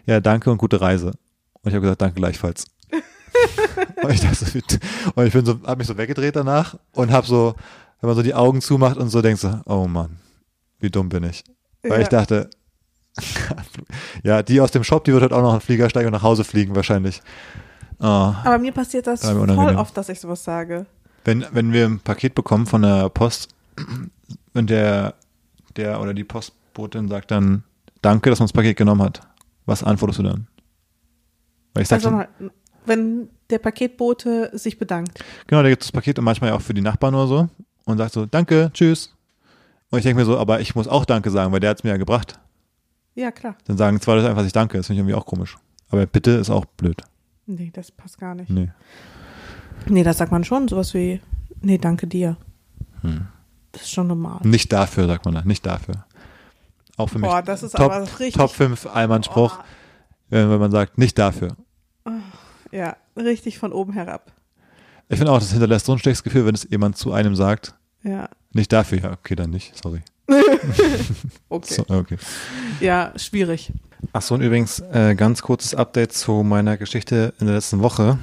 [0.05, 1.07] ja, danke und gute Reise.
[1.61, 2.65] Und ich habe gesagt, danke gleichfalls.
[4.03, 4.45] Und ich dachte
[5.15, 7.55] und ich bin so, habe mich so weggedreht danach und habe so,
[8.01, 10.17] wenn man so die Augen zumacht und so denkst so, oh Mann,
[10.79, 11.43] wie dumm bin ich.
[11.81, 11.99] Weil Ja.
[11.99, 12.49] ich dachte,
[14.23, 16.23] ja, die aus dem Shop, die wird halt auch noch einen Flieger steigen und nach
[16.23, 17.21] Hause fliegen wahrscheinlich.
[17.99, 18.05] Oh.
[18.05, 19.77] Aber mir passiert das voll unangenehm.
[19.77, 20.85] oft, dass ich sowas sage.
[21.25, 23.49] Wenn, wenn wir ein Paket bekommen von der Post
[24.53, 25.13] und der,
[25.77, 27.63] der oder die Postbotin sagt dann,
[28.01, 29.21] danke, dass man das Paket genommen hat.
[29.65, 30.47] Was antwortest du dann?
[31.73, 32.51] Weil ich sag Also, dann,
[32.85, 35.23] wenn der Paketbote sich bedankt.
[35.47, 37.49] genau, der gibt das Paket und manchmal auch für die Nachbarn oder so
[37.85, 39.13] und sagt so, danke, tschüss.
[39.89, 41.83] Und ich denke mir so, aber ich muss auch Danke sagen, weil der hat es
[41.83, 42.39] mir ja gebracht.
[43.15, 43.55] Ja, klar.
[43.65, 45.55] Dann sagen zwei Leute einfach sich Danke, das finde ich irgendwie auch komisch.
[45.89, 46.99] Aber bitte ist auch blöd.
[47.45, 48.49] Nee, das passt gar nicht.
[48.49, 48.71] Nee.
[49.87, 50.67] Nee, das sagt man schon.
[50.67, 51.21] Sowas wie,
[51.61, 52.37] nee, danke dir.
[53.01, 53.27] Hm.
[53.71, 54.39] Das ist schon normal.
[54.43, 56.05] Nicht dafür, sagt man da, nicht dafür.
[56.97, 57.29] Auch für mich.
[57.29, 58.33] Boah, das ist Top, aber richtig.
[58.33, 59.59] Top 5 Allmann-Spruch,
[60.29, 61.55] wenn wenn man sagt, nicht dafür.
[62.73, 64.31] Ja, richtig von oben herab.
[65.07, 67.75] Ich finde auch, das hinterlässt so ein schlechtes Gefühl, wenn es jemand zu einem sagt,
[68.01, 70.01] Ja, nicht dafür, ja, okay, dann nicht, sorry.
[71.49, 71.73] okay.
[71.73, 72.17] So, okay.
[72.79, 73.71] Ja, schwierig.
[74.11, 78.17] Ach so, und übrigens äh, ganz kurzes Update zu meiner Geschichte in der letzten Woche.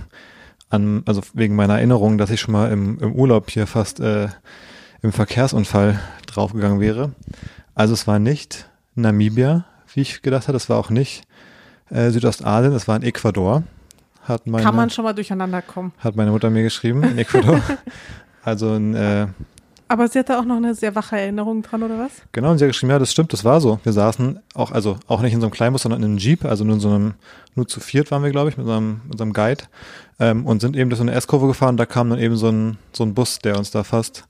[0.68, 4.28] An, also wegen meiner Erinnerung, dass ich schon mal im, im Urlaub hier fast äh,
[5.02, 7.12] im Verkehrsunfall draufgegangen wäre.
[7.74, 11.22] Also es war nicht Namibia, wie ich gedacht hatte, es war auch nicht
[11.90, 13.62] äh, Südostasien, es war in Ecuador.
[14.22, 15.92] Hat meine, Kann man schon mal durcheinander kommen.
[15.98, 17.60] hat meine Mutter mir geschrieben, in Ecuador.
[18.44, 19.26] also in, äh,
[19.88, 22.12] Aber sie hatte auch noch eine sehr wache Erinnerung dran, oder was?
[22.32, 23.80] Genau, und sie hat geschrieben, ja, das stimmt, das war so.
[23.82, 26.64] Wir saßen auch, also auch nicht in so einem Kleinbus, sondern in einem Jeep, also
[26.64, 27.14] nur in so einem,
[27.54, 29.64] nur zu viert waren wir, glaube ich, mit unserem, unserem Guide
[30.18, 31.76] ähm, und sind eben durch so eine S-Kurve gefahren.
[31.76, 34.26] Da kam dann eben so ein, so ein Bus, der uns da fast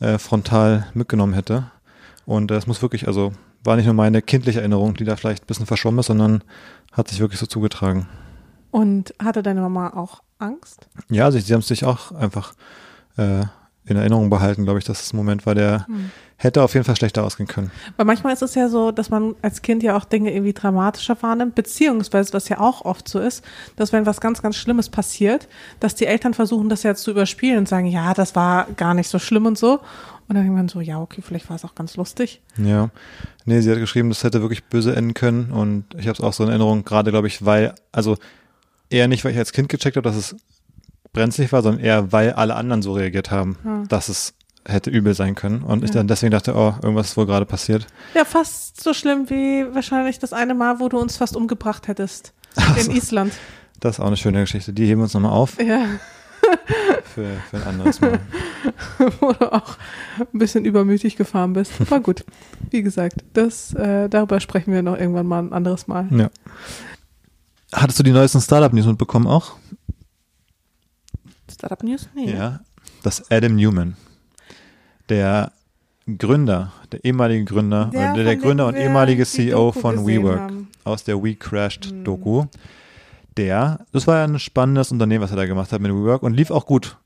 [0.00, 1.70] äh, frontal mitgenommen hätte.
[2.26, 3.32] Und äh, es muss wirklich, also
[3.62, 6.42] war nicht nur meine kindliche Erinnerung, die da vielleicht ein bisschen verschwommen ist, sondern
[6.92, 8.08] hat sich wirklich so zugetragen.
[8.74, 10.88] Und hatte deine Mama auch Angst?
[11.08, 12.54] Ja, sie, sie haben es sich auch einfach
[13.16, 13.44] äh,
[13.86, 15.86] in Erinnerung behalten, glaube ich, dass das ein Moment war, der
[16.38, 17.70] hätte auf jeden Fall schlechter ausgehen können.
[17.96, 21.16] Weil manchmal ist es ja so, dass man als Kind ja auch Dinge irgendwie dramatischer
[21.22, 23.44] wahrnimmt, beziehungsweise was ja auch oft so ist,
[23.76, 25.46] dass wenn was ganz, ganz Schlimmes passiert,
[25.78, 29.08] dass die Eltern versuchen, das ja zu überspielen und sagen, ja, das war gar nicht
[29.08, 29.74] so schlimm und so.
[30.26, 32.42] Und dann denkt man so, ja, okay, vielleicht war es auch ganz lustig.
[32.56, 32.90] Ja,
[33.44, 36.32] nee, sie hat geschrieben, das hätte wirklich böse enden können und ich habe es auch
[36.32, 38.16] so in Erinnerung, gerade glaube ich, weil, also
[38.94, 40.36] eher nicht, weil ich als Kind gecheckt habe, dass es
[41.12, 43.88] brenzlig war, sondern eher, weil alle anderen so reagiert haben, Hm.
[43.88, 44.34] dass es
[44.66, 45.96] hätte übel sein können und ich Ja.
[45.96, 47.86] dann deswegen dachte, oh, irgendwas ist wohl gerade passiert.
[48.14, 52.32] Ja, fast so schlimm wie wahrscheinlich das eine Mal, wo du uns fast umgebracht hättest.
[52.82, 53.32] In Island.
[53.80, 55.84] Das ist auch eine schöne Geschichte, die heben wir uns nochmal auf Ja,
[57.14, 58.18] für, für ein anderes Mal.
[59.20, 59.76] wo du auch
[60.32, 61.72] ein bisschen übermütig gefahren bist.
[61.90, 62.24] War gut.
[62.70, 66.08] Wie gesagt, das, äh, darüber sprechen wir noch irgendwann mal ein anderes Mal.
[66.10, 66.30] ja.
[67.74, 69.52] Hattest du die neuesten Startup-News mitbekommen auch?
[71.50, 72.08] Startup News?
[72.14, 72.32] Nee.
[72.32, 72.60] Ja,
[73.02, 73.96] das Adam Newman,
[75.08, 75.52] der
[76.18, 80.40] Gründer, der ehemalige Gründer, Der, oder der, der Gründer und ehemalige CEO Doku von WeWork
[80.40, 80.68] haben.
[80.84, 82.44] aus der We Crashed Doku.
[83.36, 86.34] Der, das war ja ein spannendes Unternehmen, was er da gemacht hat mit WeWork und
[86.34, 86.96] lief auch gut.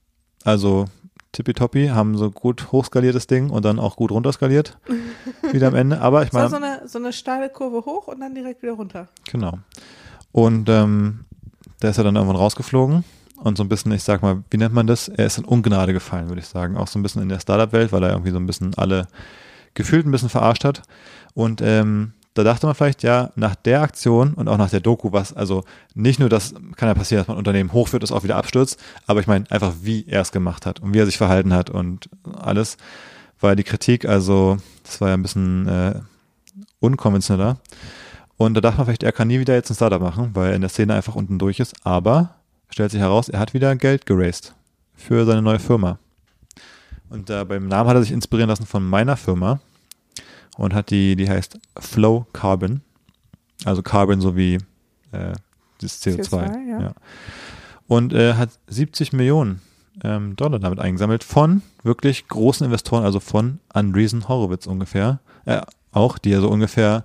[0.45, 0.87] Also
[1.33, 4.79] tippitoppi, haben so gut hochskaliertes Ding und dann auch gut runterskaliert.
[5.53, 6.01] wieder am Ende.
[6.01, 9.09] Aber ich meine, so eine, so eine steile Kurve hoch und dann direkt wieder runter.
[9.31, 9.59] Genau.
[10.33, 11.25] Und ähm,
[11.83, 13.05] der ist ja dann irgendwann rausgeflogen
[13.37, 15.09] und so ein bisschen, ich sag mal, wie nennt man das?
[15.09, 16.77] Er ist in Ungnade gefallen, würde ich sagen.
[16.77, 19.07] Auch so ein bisschen in der Startup-Welt, weil er irgendwie so ein bisschen alle
[19.75, 20.83] gefühlt ein bisschen verarscht hat.
[21.35, 25.13] Und ähm, da dachte man vielleicht, ja, nach der Aktion und auch nach der Doku,
[25.13, 25.65] was, also
[25.95, 28.79] nicht nur das kann ja passieren, dass man ein Unternehmen hochführt, das auch wieder abstürzt,
[29.07, 31.69] aber ich meine einfach, wie er es gemacht hat und wie er sich verhalten hat
[31.69, 32.77] und alles,
[33.41, 36.01] weil die Kritik, also das war ja ein bisschen äh,
[36.79, 37.57] unkonventioneller.
[38.39, 40.55] Und da dachte man vielleicht, er kann nie wieder jetzt ein Startup machen, weil er
[40.55, 41.75] in der Szene einfach unten durch ist.
[41.85, 42.37] Aber
[42.71, 44.55] stellt sich heraus, er hat wieder Geld geraced
[44.95, 45.99] für seine neue Firma.
[47.11, 49.61] Und äh, beim Namen hat er sich inspirieren lassen von meiner Firma
[50.57, 52.81] und hat die, die heißt Flow Carbon.
[53.65, 54.59] Also Carbon sowie
[55.11, 55.33] äh,
[55.81, 56.29] das CO2.
[56.29, 56.95] CO2, ja.
[57.89, 59.63] Und äh, hat 70 Millionen
[60.05, 65.19] ähm, Dollar damit eingesammelt von wirklich großen Investoren, also von Andreessen Horowitz ungefähr.
[65.45, 67.05] Äh, auch, die ja so ungefähr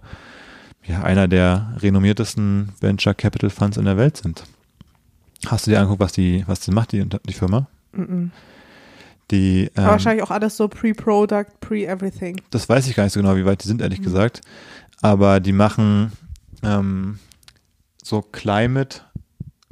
[0.85, 4.43] ja, einer der renommiertesten Venture Capital Funds in der Welt sind.
[5.45, 7.67] Hast du dir angeguckt, was die, was die macht, die, die Firma?
[7.91, 8.31] Mhm.
[9.31, 12.41] Die, Aber ähm, wahrscheinlich auch alles so pre-Product, pre-everything.
[12.51, 14.03] das weiß ich gar nicht so genau, wie weit die sind, ehrlich Mhm.
[14.03, 14.41] gesagt.
[15.01, 16.11] Aber die machen
[16.61, 17.19] ähm,
[18.03, 19.01] so Climate,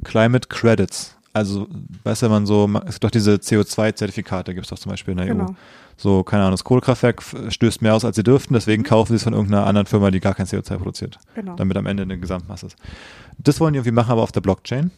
[0.04, 1.16] Climate Credits.
[1.32, 1.66] Also,
[2.04, 5.12] weißt du, wenn man so, es gibt doch diese CO2-Zertifikate, gibt es doch zum Beispiel
[5.12, 5.30] in der EU.
[5.30, 5.54] Genau.
[5.96, 9.22] So, keine Ahnung, das Kohlekraftwerk stößt mehr aus, als sie dürften, deswegen kaufen sie es
[9.22, 11.18] von irgendeiner anderen Firma, die gar kein CO2 produziert.
[11.34, 11.54] Genau.
[11.56, 12.76] Damit am Ende eine Gesamtmasse ist.
[13.38, 14.90] Das wollen die irgendwie machen, aber auf der Blockchain.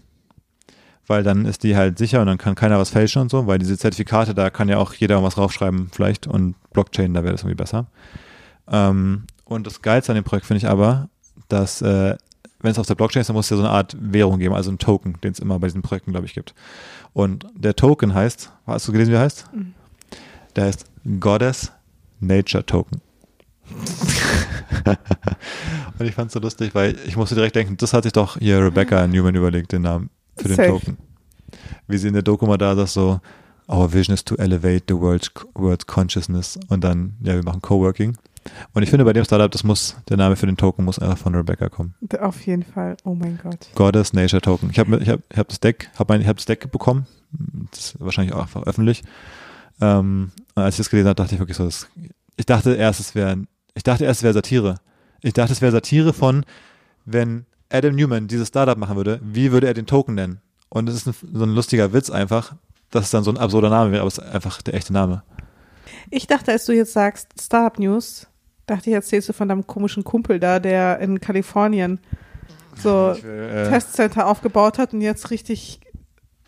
[1.06, 3.58] Weil dann ist die halt sicher und dann kann keiner was fälschen und so, weil
[3.58, 7.42] diese Zertifikate, da kann ja auch jeder was raufschreiben, vielleicht, und Blockchain, da wäre das
[7.42, 7.86] irgendwie besser.
[8.68, 11.10] Ähm, und das Geilste an dem Projekt finde ich aber,
[11.48, 12.16] dass, äh,
[12.64, 14.54] wenn es auf der Blockchain ist, dann muss es ja so eine Art Währung geben,
[14.54, 16.54] also ein Token, den es immer bei diesen Projekten, glaube ich, gibt.
[17.12, 19.50] Und der Token heißt, hast du gelesen, wie er heißt?
[20.56, 20.86] Der heißt
[21.20, 21.72] Goddess
[22.20, 23.02] Nature Token.
[25.98, 28.38] und ich fand es so lustig, weil ich musste direkt denken, das hat sich doch
[28.38, 30.68] hier Rebecca Newman überlegt, den Namen für den Safe.
[30.68, 30.96] Token.
[31.86, 33.20] Wie sie in der Doku mal da sagt, so,
[33.68, 36.58] our vision is to elevate the world's, world's consciousness.
[36.68, 38.16] Und dann, ja, wir machen Coworking.
[38.72, 41.18] Und ich finde, bei dem Startup, das muss, der Name für den Token muss einfach
[41.18, 41.94] von Rebecca kommen.
[42.20, 42.96] Auf jeden Fall.
[43.04, 43.68] Oh mein Gott.
[43.74, 44.70] Goddess Nature Token.
[44.70, 47.06] Ich habe ich hab, ich hab das Deck, habe mein, ich hab das Deck bekommen.
[47.70, 49.02] Das ist wahrscheinlich auch einfach öffentlich.
[49.80, 51.88] Ähm, und als ich das gelesen habe, dachte ich wirklich so, das,
[52.36, 54.76] ich dachte erst, es wäre, ich dachte erst, es wäre Satire.
[55.20, 56.44] Ich dachte, es wäre Satire von,
[57.04, 60.40] wenn Adam Newman dieses Startup machen würde, wie würde er den Token nennen?
[60.68, 62.54] Und es ist ein, so ein lustiger Witz einfach,
[62.90, 65.22] dass es dann so ein absurder Name wäre, aber es ist einfach der echte Name.
[66.10, 68.26] Ich dachte, als du jetzt sagst Startup News,
[68.66, 72.00] dachte ich, erzählst du von deinem komischen Kumpel da, der in Kalifornien
[72.76, 75.80] so will, äh, Testcenter aufgebaut hat und jetzt richtig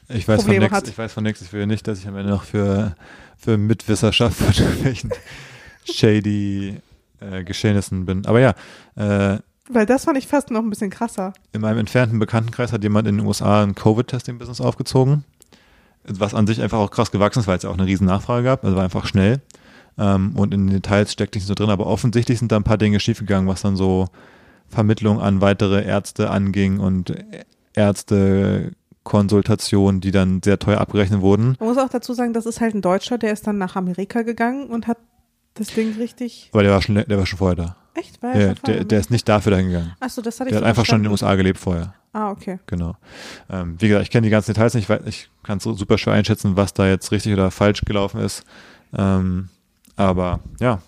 [0.09, 0.77] ich weiß Probleme von nichts.
[0.77, 0.89] hat.
[0.89, 1.43] Ich weiß von nichts.
[1.43, 2.95] Ich will nicht, dass ich am Ende noch für,
[3.37, 5.11] für Mitwisserschaft von irgendwelchen
[5.85, 6.81] shady
[7.21, 8.25] äh, Geschehnissen bin.
[8.27, 8.51] Aber ja,
[8.97, 9.39] äh,
[9.69, 11.33] Weil das fand ich fast noch ein bisschen krasser.
[11.53, 15.25] in meinem entfernten Bekanntenkreis hat jemand in den USA ein Covid-Testing-Business aufgezogen,
[16.05, 18.45] was an sich einfach auch krass gewachsen ist, weil es ja auch eine riesen Nachfrage
[18.45, 19.41] gab, also war einfach schnell.
[19.99, 22.65] Ähm, und in den Details steckte ich nicht so drin, aber offensichtlich sind da ein
[22.65, 24.09] paar Dinge schiefgegangen, was dann so
[24.69, 27.15] Vermittlung an weitere Ärzte anging und
[27.75, 31.57] Ärztekonsultationen, die dann sehr teuer abgerechnet wurden.
[31.61, 34.23] Man muss auch dazu sagen, das ist halt ein Deutscher, der ist dann nach Amerika
[34.23, 34.99] gegangen und hat
[35.55, 36.51] das Ding richtig.
[36.53, 37.77] Aber der war schon, der war schon vorher da.
[37.95, 38.23] Echt?
[38.23, 39.95] War er Der, der, der ist nicht dafür dahin gegangen.
[40.01, 41.13] Achso, das hatte ich Der hat so einfach schon in den.
[41.13, 41.95] USA gelebt vorher.
[42.13, 42.59] Ah, okay.
[42.67, 42.97] Genau.
[43.49, 46.15] Ähm, wie gesagt, ich kenne die ganzen Details nicht, ich, ich kann es super schwer
[46.15, 48.45] einschätzen, was da jetzt richtig oder falsch gelaufen ist.
[48.97, 49.49] Ähm,
[49.97, 50.81] aber ja.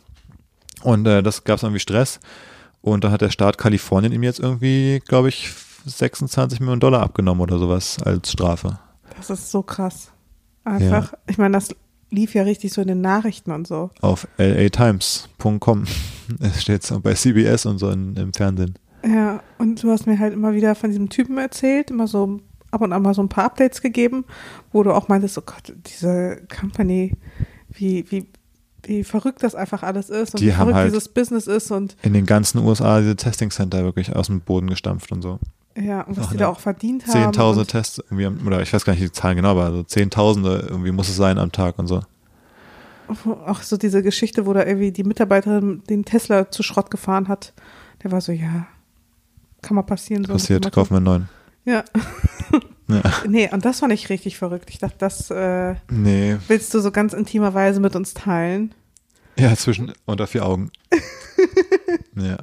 [0.82, 2.20] Und äh, das gab es irgendwie Stress.
[2.80, 5.52] Und da hat der Staat Kalifornien ihm jetzt irgendwie, glaube ich,
[5.84, 8.78] 26 Millionen Dollar abgenommen oder sowas als Strafe.
[9.16, 10.12] Das ist so krass.
[10.64, 11.74] Einfach, ich meine, das
[12.10, 13.90] lief ja richtig so in den Nachrichten und so.
[14.00, 15.84] Auf latimes.com.
[16.40, 18.74] Es steht so bei CBS und so in, im Fernsehen.
[19.02, 22.40] Ja, und du hast mir halt immer wieder von diesem Typen erzählt, immer so
[22.70, 24.24] ab und an mal so ein paar Updates gegeben,
[24.72, 27.14] wo du auch meintest, oh Gott, diese Company,
[27.70, 28.26] wie, wie,
[28.84, 31.70] wie verrückt das einfach alles ist und Die wie haben verrückt halt- dieses Business ist
[31.70, 35.38] und In den ganzen USA diese Testing Center wirklich aus dem Boden gestampft und so.
[35.76, 36.40] ja, und was Ach, die ne.
[36.40, 37.12] da auch verdient haben.
[37.12, 40.92] Zehntausende Tests, irgendwie, oder ich weiß gar nicht die Zahlen genau, aber also Zehntausende irgendwie
[40.92, 42.02] muss es sein am Tag und so.
[43.46, 47.54] Auch so diese Geschichte, wo da irgendwie die Mitarbeiterin den Tesla zu Schrott gefahren hat.
[48.02, 48.66] Der war so, ja,
[49.62, 50.24] kann mal passieren.
[50.24, 51.28] So Passiert, kaufen wir einen neuen.
[51.64, 51.84] Ja.
[52.88, 53.02] Ja.
[53.28, 54.70] Nee, und das fand ich richtig verrückt.
[54.70, 58.74] Ich dachte, das äh, Nee, willst du so ganz intimer Weise mit uns teilen.
[59.38, 60.70] ja, zwischen unter vier Augen.
[62.16, 62.38] ja.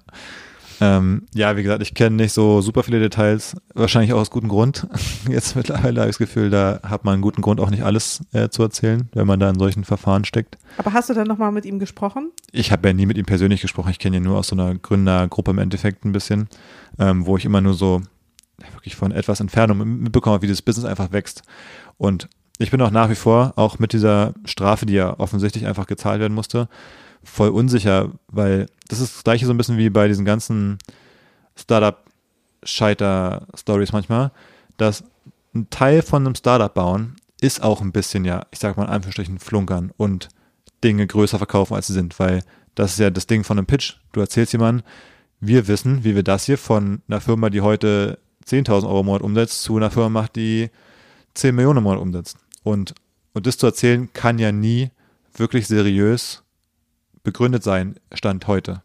[0.81, 4.49] Ähm, ja, wie gesagt, ich kenne nicht so super viele Details, wahrscheinlich auch aus gutem
[4.49, 4.85] Grund.
[5.29, 8.21] Jetzt mittlerweile habe ich das Gefühl, da hat man einen guten Grund, auch nicht alles
[8.33, 10.57] äh, zu erzählen, wenn man da in solchen Verfahren steckt.
[10.77, 12.31] Aber hast du dann nochmal mit ihm gesprochen?
[12.51, 14.75] Ich habe ja nie mit ihm persönlich gesprochen, ich kenne ihn nur aus so einer
[14.75, 16.49] Gründergruppe im Endeffekt ein bisschen,
[16.99, 18.01] ähm, wo ich immer nur so
[18.73, 21.43] wirklich von etwas Entfernung mitbekomme, wie das Business einfach wächst.
[21.97, 25.87] Und ich bin auch nach wie vor, auch mit dieser Strafe, die ja offensichtlich einfach
[25.87, 26.69] gezahlt werden musste,
[27.23, 30.77] voll unsicher, weil das ist das gleiche so ein bisschen wie bei diesen ganzen
[31.55, 34.31] Startup-Scheiter-Stories manchmal,
[34.77, 35.03] dass
[35.53, 38.89] ein Teil von einem Startup bauen ist auch ein bisschen, ja, ich sag mal in
[38.89, 40.29] Anführungsstrichen, flunkern und
[40.83, 42.43] Dinge größer verkaufen, als sie sind, weil
[42.75, 43.95] das ist ja das Ding von einem Pitch.
[44.11, 44.85] Du erzählst jemandem,
[45.39, 49.21] wir wissen, wie wir das hier von einer Firma, die heute 10.000 Euro im Monat
[49.21, 50.69] umsetzt, zu einer Firma macht, die
[51.33, 52.37] 10 Millionen im Monat umsetzt.
[52.63, 52.95] Und,
[53.33, 54.91] und das zu erzählen, kann ja nie
[55.35, 56.43] wirklich seriös
[57.23, 58.81] begründet sein, Stand heute.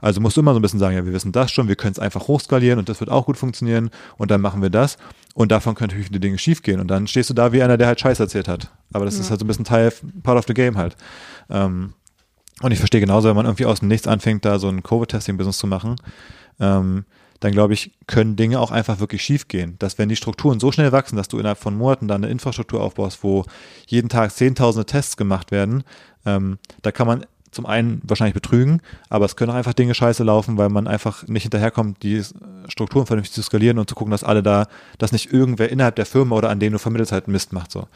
[0.00, 1.92] Also musst du immer so ein bisschen sagen, ja, wir wissen das schon, wir können
[1.92, 4.98] es einfach hochskalieren und das wird auch gut funktionieren und dann machen wir das
[5.34, 7.86] und davon können natürlich viele Dinge schiefgehen und dann stehst du da wie einer, der
[7.86, 8.70] halt Scheiß erzählt hat.
[8.92, 9.92] Aber das ist halt so ein bisschen Teil,
[10.22, 10.96] part of the game halt.
[11.50, 11.94] Ähm,
[12.60, 15.58] und ich verstehe genauso, wenn man irgendwie aus dem Nichts anfängt, da so ein Covid-Testing-Business
[15.58, 15.96] zu machen,
[16.60, 17.04] ähm,
[17.44, 19.76] dann glaube ich, können Dinge auch einfach wirklich schief gehen.
[19.78, 22.82] Dass wenn die Strukturen so schnell wachsen, dass du innerhalb von Monaten dann eine Infrastruktur
[22.82, 23.44] aufbaust, wo
[23.86, 25.84] jeden Tag zehntausende Tests gemacht werden,
[26.24, 28.80] ähm, da kann man zum einen wahrscheinlich betrügen,
[29.10, 32.22] aber es können auch einfach Dinge scheiße laufen, weil man einfach nicht hinterherkommt, die
[32.66, 34.66] Strukturen vernünftig zu skalieren und zu gucken, dass alle da,
[34.96, 37.70] dass nicht irgendwer innerhalb der Firma oder an denen du vermittelst halt Mist macht.
[37.70, 37.88] So.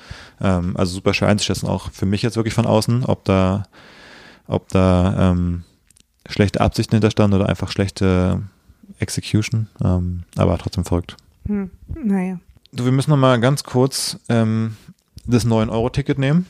[0.42, 3.62] Ähm, also super schwer einzuschätzen, auch für mich jetzt wirklich von außen, ob da,
[4.46, 5.64] ob da ähm,
[6.28, 8.42] schlechte Absichten hinterstanden oder einfach schlechte
[8.98, 9.68] Execution.
[9.82, 11.16] Ähm, aber trotzdem verrückt.
[11.46, 11.70] Hm.
[11.94, 12.38] Naja.
[12.72, 14.76] Du, wir müssen noch mal ganz kurz ähm,
[15.26, 16.46] das 9-Euro-Ticket nehmen.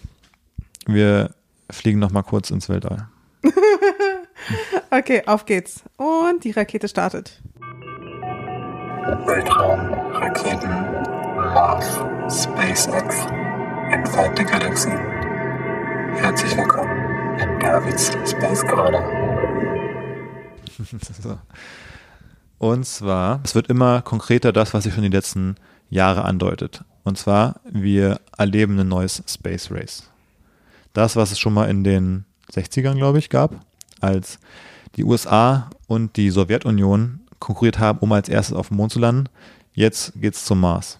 [0.87, 1.35] Wir
[1.71, 3.09] fliegen noch mal kurz ins Weltall.
[4.91, 5.83] Okay, auf geht's.
[5.97, 7.41] Und die Rakete startet.
[9.27, 10.71] Weltraum, Raketen,
[11.37, 11.85] Mars,
[12.31, 13.17] SpaceX,
[13.91, 14.99] entfernte Galaxien.
[16.17, 19.03] Herzlich willkommen in Davids Space Corner.
[21.23, 21.39] so.
[22.59, 25.57] Und zwar, es wird immer konkreter das, was sich schon die letzten
[25.91, 26.85] Jahre andeutet.
[27.05, 30.11] Und zwar, wir erleben ein neues Space Race.
[30.93, 33.55] Das, was es schon mal in den 60ern, glaube ich, gab,
[34.01, 34.39] als
[34.97, 39.29] die USA und die Sowjetunion konkurriert haben, um als erstes auf dem Mond zu landen.
[39.73, 40.99] Jetzt geht's zum Mars.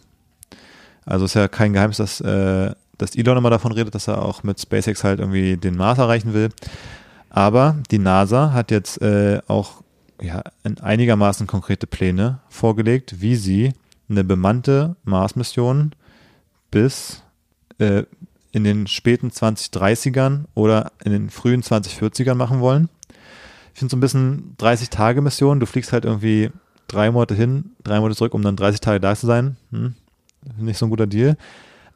[1.05, 4.43] Also ist ja kein Geheimnis, dass, äh, dass Elon immer davon redet, dass er auch
[4.43, 6.51] mit SpaceX halt irgendwie den Mars erreichen will.
[7.31, 9.83] Aber die NASA hat jetzt äh, auch
[10.21, 10.43] ja,
[10.81, 13.73] einigermaßen konkrete Pläne vorgelegt, wie sie
[14.09, 15.93] eine bemannte Mars-Mission
[16.71, 17.23] bis
[17.79, 18.05] äh,
[18.53, 22.89] in den späten 2030ern oder in den frühen 2040ern machen wollen.
[23.75, 25.61] Ich finde so ein bisschen 30-Tage-Mission.
[25.61, 26.51] Du fliegst halt irgendwie
[26.89, 29.57] drei Monate hin, drei Monate zurück, um dann 30 Tage da zu sein.
[29.71, 29.95] Hm,
[30.57, 31.37] nicht so ein guter Deal.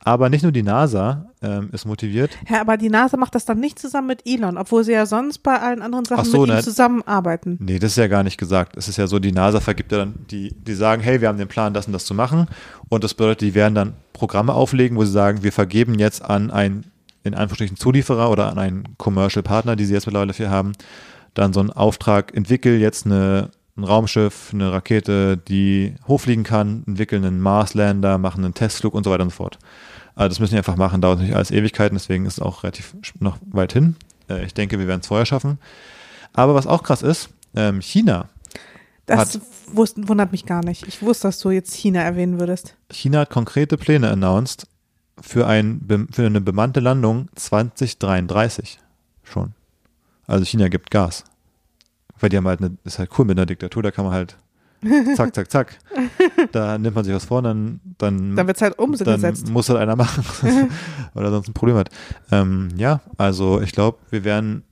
[0.04, 2.30] Aber nicht nur die NASA ähm, ist motiviert.
[2.48, 5.38] Ja, aber die NASA macht das dann nicht zusammen mit Elon, obwohl sie ja sonst
[5.38, 6.62] bei allen anderen Sachen Ach so, mit ihm ne?
[6.62, 7.56] zusammenarbeiten.
[7.60, 8.76] Nee, das ist ja gar nicht gesagt.
[8.76, 11.38] Es ist ja so, die NASA vergibt ja dann, die, die sagen, hey, wir haben
[11.38, 12.46] den Plan, das und das zu machen.
[12.88, 16.50] Und das bedeutet, die werden dann Programme auflegen, wo sie sagen, wir vergeben jetzt an
[16.50, 16.90] einen,
[17.22, 20.72] in Anführungsstrichen, Zulieferer oder an einen Commercial Partner, die sie jetzt mittlerweile für haben,
[21.34, 27.24] dann so einen Auftrag, entwickel jetzt eine, ein Raumschiff, eine Rakete, die hochfliegen kann, entwickeln
[27.24, 29.58] einen Marslander, machen einen Testflug und so weiter und so fort.
[30.14, 32.94] Also das müssen wir einfach machen, dauert natürlich alles Ewigkeiten, deswegen ist es auch relativ
[33.18, 33.96] noch weit hin.
[34.28, 35.58] Äh, ich denke, wir werden es vorher schaffen.
[36.32, 38.28] Aber was auch krass ist, ähm, China
[39.06, 40.86] Das wussten, wundert mich gar nicht.
[40.86, 42.76] Ich wusste, dass du jetzt China erwähnen würdest.
[42.90, 44.66] China hat konkrete Pläne announced
[45.20, 48.78] für, ein, für eine bemannte Landung 2033
[49.22, 49.54] schon.
[50.26, 51.24] Also China gibt Gas.
[52.18, 54.36] Weil die haben halt eine, ist halt cool mit einer Diktatur, da kann man halt
[55.16, 55.78] zack, zack, zack.
[56.52, 59.46] Da nimmt man sich was vor, dann, dann, Dann wird es halt umgesetzt.
[59.46, 60.24] dann muss halt einer machen,
[61.14, 61.88] oder sonst ein Problem hat.
[62.30, 64.64] Ähm, ja, also ich glaube, wir werden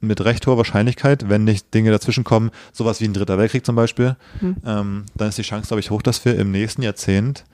[0.00, 3.76] mit recht hoher Wahrscheinlichkeit, wenn nicht Dinge dazwischen kommen, sowas wie ein dritter Weltkrieg zum
[3.76, 4.56] Beispiel, Hm.
[4.64, 7.44] ähm, dann ist die Chance, glaube ich, hoch, dass wir im nächsten Jahrzehnt,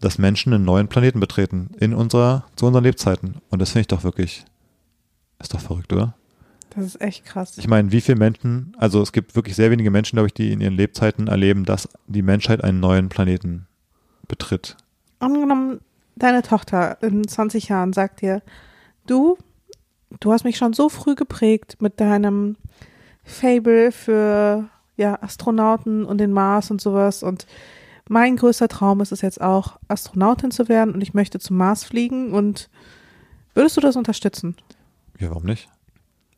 [0.00, 3.36] dass Menschen einen neuen Planeten betreten in unserer, zu unseren Lebzeiten.
[3.48, 4.44] Und das finde ich doch wirklich,
[5.40, 6.14] ist doch verrückt, oder?
[6.74, 7.56] Das ist echt krass.
[7.56, 10.52] Ich meine, wie viele Menschen, also es gibt wirklich sehr wenige Menschen, glaube ich, die
[10.52, 13.66] in ihren Lebzeiten erleben, dass die Menschheit einen neuen Planeten
[14.26, 14.76] betritt.
[15.20, 15.80] Angenommen,
[16.16, 18.42] deine Tochter in 20 Jahren sagt dir,
[19.06, 19.38] du,
[20.20, 22.56] du hast mich schon so früh geprägt mit deinem
[23.22, 27.46] Fable für ja, Astronauten und den Mars und sowas und
[28.08, 31.84] mein größter Traum ist es jetzt auch, Astronautin zu werden und ich möchte zum Mars
[31.84, 32.68] fliegen und
[33.54, 34.56] würdest du das unterstützen?
[35.18, 35.68] Ja, warum nicht?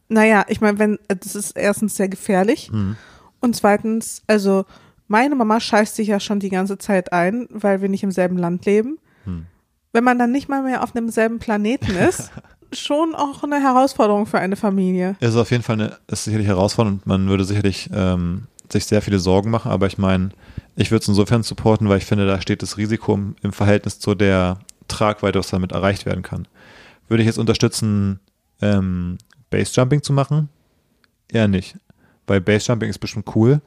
[0.09, 2.97] Naja, ich meine, wenn, das ist erstens sehr gefährlich Mhm.
[3.41, 4.65] und zweitens, also
[5.09, 8.37] meine Mama scheißt sich ja schon die ganze Zeit ein, weil wir nicht im selben
[8.39, 8.99] Land leben.
[9.25, 9.47] Hm.
[9.93, 12.31] Wenn man dann nicht mal mehr auf einem selben Planeten ist,
[12.73, 15.17] schon auch eine Herausforderung für eine Familie.
[15.21, 18.85] Es ist auf jeden Fall eine, ist sicherlich herausfordernd und man würde sicherlich ähm, sich
[18.87, 20.31] sehr viele Sorgen machen, aber ich meine,
[20.75, 24.01] ich würde es insofern supporten, weil ich finde, da steht das Risiko im, im Verhältnis
[24.01, 26.49] zu der Tragweite, was damit erreicht werden kann.
[27.09, 28.19] Würde ich jetzt unterstützen,
[28.61, 29.19] ähm,
[29.51, 30.49] Basejumping zu machen?
[31.31, 31.77] Eher nicht.
[32.27, 33.61] Weil Basejumping ist bestimmt cool,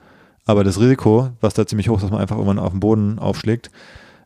[0.46, 3.20] aber das Risiko, was da ziemlich hoch ist, dass man einfach irgendwann auf den Boden
[3.20, 3.72] aufschlägt,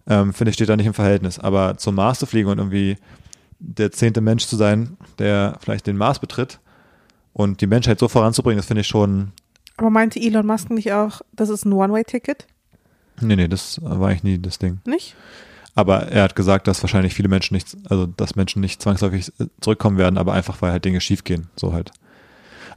[0.07, 1.39] ähm, finde ich, steht da nicht im Verhältnis.
[1.39, 2.97] Aber zum Mars zu fliegen und irgendwie
[3.59, 6.59] der zehnte Mensch zu sein, der vielleicht den Mars betritt
[7.33, 9.31] und die Menschheit so voranzubringen, das finde ich schon,
[9.77, 12.47] Aber meinte Elon Musk nicht auch, das ist ein One-Way-Ticket?
[13.21, 14.79] nee, nee, das war eigentlich nie das Ding.
[14.85, 15.15] Nicht?
[15.75, 19.47] Aber er hat gesagt, dass wahrscheinlich viele Menschen nicht, also dass Menschen nicht zwangsläufig äh,
[19.59, 21.91] zurückkommen werden, aber einfach weil halt Dinge schiefgehen, so halt.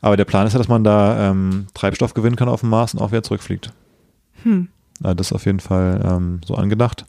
[0.01, 2.95] Aber der Plan ist ja, dass man da ähm, Treibstoff gewinnen kann auf dem Mars
[2.95, 3.73] und auch wieder zurückfliegt.
[4.43, 4.69] Hm.
[5.03, 7.07] Ja, das ist auf jeden Fall ähm, so angedacht.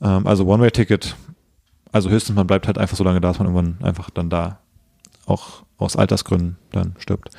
[0.00, 1.16] Ähm, also One-Way-Ticket,
[1.92, 4.58] also höchstens man bleibt halt einfach so lange da, dass man irgendwann einfach dann da
[5.26, 7.30] auch aus Altersgründen dann stirbt.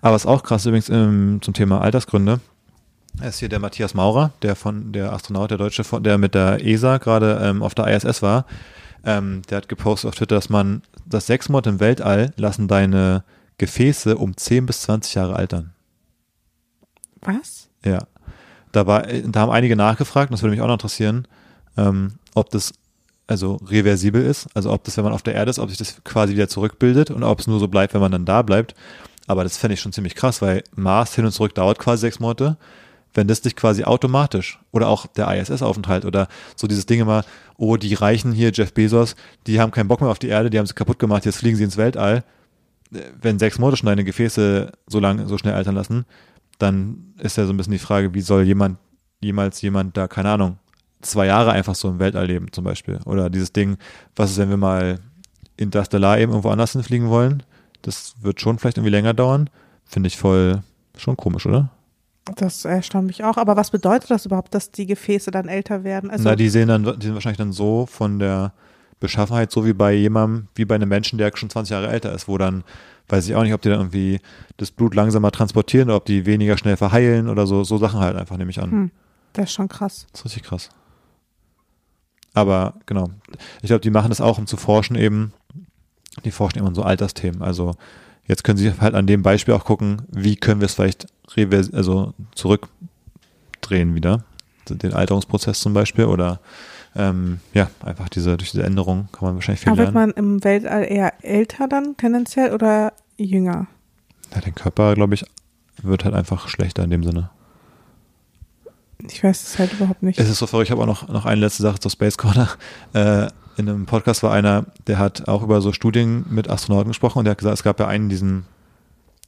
[0.00, 2.40] Aber was auch krass übrigens ähm, zum Thema Altersgründe,
[3.20, 6.98] ist hier der Matthias Maurer, der von der Astronaut, der Deutsche, der mit der ESA
[6.98, 8.46] gerade ähm, auf der ISS war.
[9.04, 13.24] Ähm, der hat gepostet auf Twitter, dass man das sechs Monate im Weltall lassen deine
[13.58, 15.72] Gefäße um 10 bis 20 Jahre altern.
[17.20, 17.68] Was?
[17.84, 18.06] Ja.
[18.72, 21.28] Da, war, da haben einige nachgefragt, und das würde mich auch noch interessieren,
[21.76, 22.72] ähm, ob das
[23.26, 26.02] also reversibel ist, also ob das, wenn man auf der Erde ist, ob sich das
[26.04, 28.74] quasi wieder zurückbildet und ob es nur so bleibt, wenn man dann da bleibt.
[29.26, 32.18] Aber das fände ich schon ziemlich krass, weil Mars hin und zurück dauert quasi sechs
[32.18, 32.56] Monate.
[33.14, 37.24] Wenn das dich quasi automatisch oder auch der ISS-Aufenthalt oder so dieses Ding immer,
[37.56, 40.58] oh, die Reichen hier, Jeff Bezos, die haben keinen Bock mehr auf die Erde, die
[40.58, 42.24] haben sie kaputt gemacht, jetzt fliegen sie ins Weltall.
[42.90, 46.04] Wenn sechs Monate schon deine Gefäße so lang, so schnell altern lassen,
[46.58, 48.78] dann ist ja so ein bisschen die Frage, wie soll jemand,
[49.20, 50.58] jemals jemand da, keine Ahnung,
[51.00, 53.00] zwei Jahre einfach so im Weltall leben zum Beispiel.
[53.04, 53.76] Oder dieses Ding,
[54.16, 55.00] was ist, wenn wir mal
[55.56, 57.42] interstellar eben irgendwo anders hinfliegen wollen?
[57.82, 59.50] Das wird schon vielleicht irgendwie länger dauern.
[59.84, 60.62] Finde ich voll
[60.96, 61.70] schon komisch, oder?
[62.36, 63.36] Das erstaunt mich auch.
[63.36, 66.10] Aber was bedeutet das überhaupt, dass die Gefäße dann älter werden?
[66.10, 68.52] Also, Na, die sehen dann, die sind wahrscheinlich dann so von der
[69.00, 72.28] Beschaffenheit, so wie bei jemandem, wie bei einem Menschen, der schon 20 Jahre älter ist,
[72.28, 72.62] wo dann,
[73.08, 74.20] weiß ich auch nicht, ob die dann irgendwie
[74.56, 78.16] das Blut langsamer transportieren oder ob die weniger schnell verheilen oder so, so Sachen halt
[78.16, 78.70] einfach, nehme ich an.
[78.70, 78.90] hm,
[79.32, 80.06] das ist schon krass.
[80.12, 80.70] Das ist richtig krass.
[82.34, 83.08] Aber genau,
[83.60, 85.32] ich glaube, die machen das auch, um zu forschen eben.
[86.24, 87.42] Die forschen eben an so Altersthemen.
[87.42, 87.74] Also
[88.26, 91.06] jetzt können sie halt an dem Beispiel auch gucken, wie können wir es vielleicht
[91.36, 94.24] revers also zurückdrehen wieder.
[94.68, 96.40] Den Alterungsprozess zum Beispiel oder
[96.94, 100.12] ähm, ja, einfach diese, durch diese Änderung kann man wahrscheinlich viel Aber wird lernen.
[100.16, 103.66] man im Weltall eher älter dann tendenziell oder jünger?
[104.34, 105.24] Ja, der Körper, glaube ich,
[105.82, 107.30] wird halt einfach schlechter in dem Sinne.
[109.10, 110.18] Ich weiß es halt überhaupt nicht.
[110.18, 112.48] Es ist so verrückt, ich habe auch noch, noch eine letzte Sache zur Space Corner.
[112.94, 117.18] Äh, in einem Podcast war einer, der hat auch über so Studien mit Astronauten gesprochen
[117.18, 118.44] und der hat gesagt, es gab ja einen, diesen,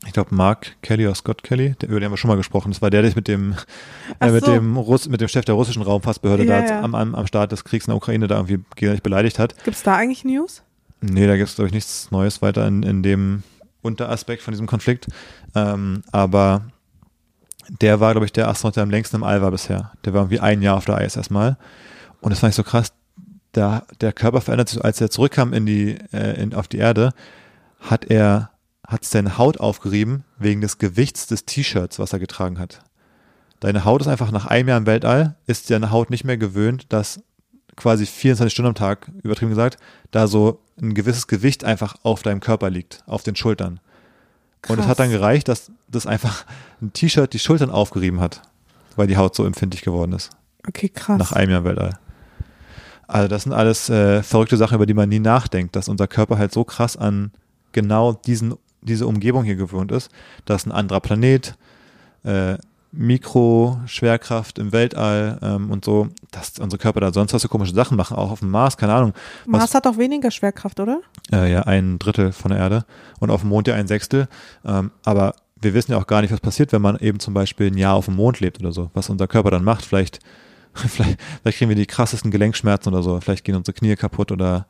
[0.06, 2.70] ich glaube Mark Kelly oder Scott Kelly, der, über den haben wir schon mal gesprochen.
[2.70, 3.54] Das war der, der mit dem,
[4.20, 4.52] äh, mit so.
[4.52, 6.82] dem Russ, mit dem Chef der russischen Raumfahrtsbehörde Ja, da ja.
[6.82, 9.54] am, am, am Start des Kriegs in der Ukraine da irgendwie gegenseitig beleidigt hat.
[9.64, 10.62] Gibt es da eigentlich News?
[11.00, 13.42] Nee, da gibt es, glaube ich, nichts Neues weiter in, in dem
[13.82, 15.06] Unteraspekt von diesem Konflikt.
[15.54, 16.62] Ähm, aber
[17.68, 19.92] der war, glaube ich, der Astronaut, der am längsten im All war bisher.
[20.04, 21.56] Der war irgendwie ein Jahr auf der ISS mal.
[22.20, 22.92] Und das fand ich so krass.
[23.54, 27.12] Der, der Körper verändert sich, als er zurückkam in die, äh, in, auf die Erde,
[27.80, 28.50] hat er,
[28.94, 32.80] hat seine Haut aufgerieben wegen des Gewichts des T-Shirts, was er getragen hat.
[33.60, 36.92] Deine Haut ist einfach nach einem Jahr im Weltall, ist deine Haut nicht mehr gewöhnt,
[36.92, 37.20] dass
[37.76, 39.78] quasi 24 Stunden am Tag, übertrieben gesagt,
[40.12, 43.80] da so ein gewisses Gewicht einfach auf deinem Körper liegt, auf den Schultern.
[44.68, 44.86] Und es Krass.
[44.86, 46.44] hat dann gereicht, dass das einfach
[46.80, 48.42] ein T-Shirt die Schultern aufgerieben hat,
[48.96, 50.30] weil die Haut so empfindlich geworden ist.
[50.66, 51.18] Okay, krass.
[51.18, 51.98] Nach einem Jahr Weltall.
[53.08, 56.38] Also das sind alles äh, verrückte Sachen, über die man nie nachdenkt, dass unser Körper
[56.38, 57.32] halt so krass an
[57.72, 58.54] genau diesen,
[58.84, 60.10] diese Umgebung hier gewöhnt ist,
[60.44, 61.56] dass ein anderer Planet,
[62.22, 62.56] äh,
[62.96, 67.96] Mikroschwerkraft im Weltall ähm, und so, dass unsere Körper da sonst was für komische Sachen
[67.96, 69.14] machen, auch auf dem Mars, keine Ahnung.
[69.46, 71.00] Was, Mars hat auch weniger Schwerkraft, oder?
[71.32, 72.84] äh, ja, ein Drittel von der Erde
[73.20, 74.28] und auf dem Mond ja ein Sechstel.
[74.64, 77.68] Ähm, aber wir wissen ja auch gar nicht, was passiert, wenn man eben zum Beispiel
[77.68, 79.84] ein Jahr auf dem Mond lebt oder so, was unser Körper dann macht.
[79.84, 80.20] Vielleicht,
[80.74, 84.66] vielleicht, vielleicht kriegen wir die krassesten Gelenkschmerzen oder so, vielleicht gehen unsere Knie kaputt oder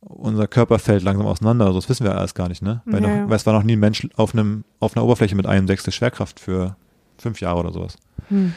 [0.00, 1.66] unser Körper fällt langsam auseinander.
[1.66, 2.82] Also das wissen wir alles gar nicht, ne?
[2.84, 5.34] Weil, Ja, noch, weil es war noch nie ein Mensch auf einem, auf einer Oberfläche
[5.34, 6.76] mit einem Sechstel Schwerkraft für
[7.18, 7.96] fünf Jahre oder sowas.
[8.28, 8.54] Hm.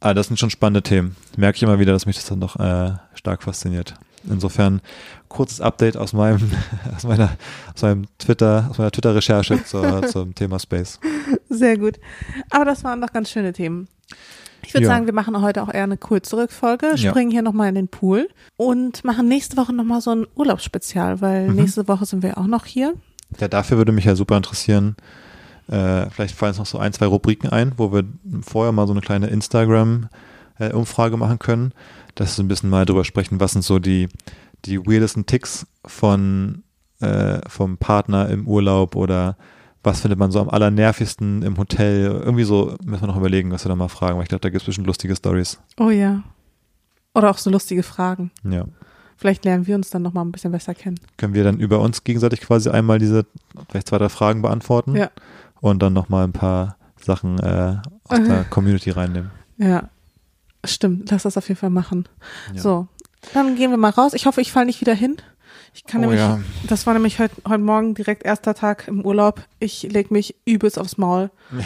[0.00, 1.16] Aber das sind schon spannende Themen.
[1.36, 3.94] Merke ich immer wieder, dass mich das dann doch äh, stark fasziniert.
[4.28, 4.80] Insofern
[5.28, 6.50] kurzes Update aus meinem,
[6.96, 7.36] aus meiner,
[7.74, 11.00] aus meinem Twitter, aus meiner Twitter-Recherche zum Thema Space.
[11.48, 11.98] Sehr gut.
[12.50, 13.88] Aber das waren doch ganz schöne Themen.
[14.68, 14.90] Ich würde Ja.
[14.92, 17.10] sagen, wir machen heute auch eher eine kürzere Folge, Ja.
[17.10, 21.48] springen hier nochmal in den Pool und machen nächste Woche nochmal so ein Urlaubsspezial, weil
[21.48, 21.54] Mhm.
[21.56, 22.92] nächste Woche sind wir auch noch hier.
[23.40, 24.96] Ja, dafür würde mich ja super interessieren.
[25.68, 28.04] Äh, vielleicht fallen uns noch so ein, zwei Rubriken ein, wo wir
[28.42, 31.72] vorher mal so eine kleine Instagram-Umfrage machen können,
[32.14, 34.10] dass wir ein bisschen mal drüber sprechen, was sind so die,
[34.66, 36.62] die weirdesten Ticks von,
[37.00, 39.38] äh, vom Partner im Urlaub oder
[39.88, 42.04] was findet man so am allernervigsten im Hotel.
[42.06, 44.50] Irgendwie so müssen wir noch überlegen, was wir da mal fragen, weil ich glaube, da
[44.50, 45.58] gibt es bestimmt lustige Stories.
[45.78, 46.22] Oh ja.
[47.14, 48.30] Oder auch so lustige Fragen.
[48.44, 48.64] Ja.
[49.16, 51.00] Vielleicht lernen wir uns dann nochmal ein bisschen besser kennen.
[51.16, 53.26] Können wir dann über uns gegenseitig quasi einmal diese,
[53.68, 55.10] vielleicht zwei, drei Fragen beantworten Ja.
[55.60, 59.30] und dann nochmal ein paar Sachen äh, aus der Community reinnehmen.
[59.56, 59.88] Ja.
[60.64, 62.04] Stimmt, lass das auf jeden Fall machen.
[62.54, 62.60] Ja.
[62.60, 62.88] So,
[63.34, 64.12] dann gehen wir mal raus.
[64.14, 65.16] Ich hoffe, ich falle nicht wieder hin.
[65.74, 66.40] Ich kann Oh nämlich, ja.
[66.66, 69.42] das war nämlich heute, heute Morgen direkt erster Tag im Urlaub.
[69.58, 71.30] Ich leg mich übelst aufs Maul.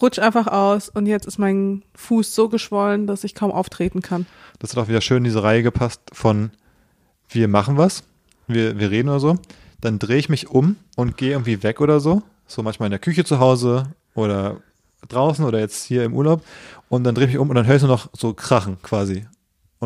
[0.00, 4.26] Rutsch einfach aus und jetzt ist mein Fuß so geschwollen, dass ich kaum auftreten kann.
[4.58, 6.50] Das hat auch wieder schön in diese Reihe gepasst von
[7.28, 8.04] wir machen was,
[8.46, 9.38] wir, wir reden oder so,
[9.80, 13.00] dann drehe ich mich um und gehe irgendwie weg oder so, so manchmal in der
[13.00, 14.58] Küche zu Hause oder
[15.08, 16.42] draußen oder jetzt hier im Urlaub
[16.88, 19.26] und dann drehe ich mich um und dann höre ich nur noch so krachen quasi.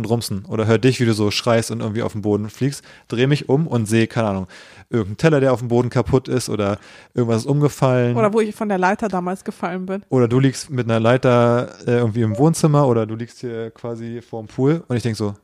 [0.00, 2.82] Und rumsen oder höre dich, wie du so schreist und irgendwie auf den Boden fliegst,
[3.08, 4.46] drehe mich um und sehe, keine Ahnung,
[4.88, 6.78] irgendein Teller, der auf dem Boden kaputt ist oder
[7.14, 8.16] irgendwas ist umgefallen.
[8.16, 10.02] Oder wo ich von der Leiter damals gefallen bin.
[10.08, 14.20] Oder du liegst mit einer Leiter äh, irgendwie im Wohnzimmer oder du liegst hier quasi
[14.22, 15.34] vorm Pool und ich denk so,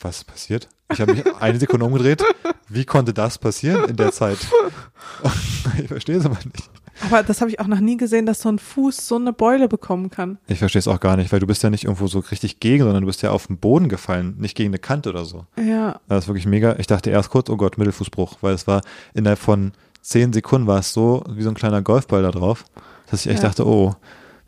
[0.00, 0.68] was ist passiert?
[0.92, 2.22] Ich habe mich eine Sekunde umgedreht.
[2.68, 4.38] Wie konnte das passieren in der Zeit?
[5.80, 6.70] ich verstehe es aber nicht.
[7.00, 9.68] Aber das habe ich auch noch nie gesehen, dass so ein Fuß so eine Beule
[9.68, 10.38] bekommen kann.
[10.46, 12.84] Ich verstehe es auch gar nicht, weil du bist ja nicht irgendwo so richtig gegen,
[12.84, 15.46] sondern du bist ja auf den Boden gefallen, nicht gegen eine Kante oder so.
[15.62, 16.00] Ja.
[16.08, 16.76] Das ist wirklich mega.
[16.78, 18.82] Ich dachte erst kurz, oh Gott, Mittelfußbruch, weil es war
[19.14, 19.72] innerhalb von
[20.02, 22.64] zehn Sekunden war es so wie so ein kleiner Golfball da drauf,
[23.10, 23.48] dass ich echt Ja.
[23.48, 23.94] dachte, oh,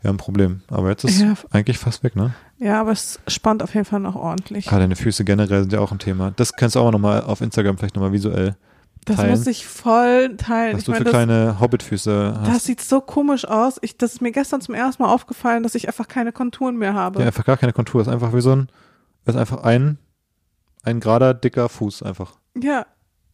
[0.01, 0.61] wir haben ein Problem.
[0.69, 1.33] Aber jetzt ist Ja.
[1.51, 2.33] eigentlich fast weg, ne?
[2.59, 4.71] Ja, aber es spannt auf jeden Fall noch ordentlich.
[4.71, 6.31] Ah, deine Füße generell sind ja auch ein Thema.
[6.35, 8.55] Das kannst du auch nochmal auf Instagram vielleicht nochmal visuell
[9.05, 9.29] Das teilen.
[9.31, 10.73] muss ich voll teilen.
[10.73, 12.47] Was Ich du meine, für das, kleine Hobbitfüße hast.
[12.47, 13.77] das sieht so komisch aus.
[13.81, 16.93] Ich, das ist mir gestern zum ersten Mal aufgefallen, dass ich einfach keine Konturen mehr
[16.95, 17.19] habe.
[17.19, 18.01] Ja, einfach gar keine Kontur.
[18.01, 18.69] Ist einfach wie so ein,
[19.25, 19.99] ist einfach ein,
[20.83, 22.33] ein gerader, dicker Fuß einfach.
[22.59, 22.85] Ja,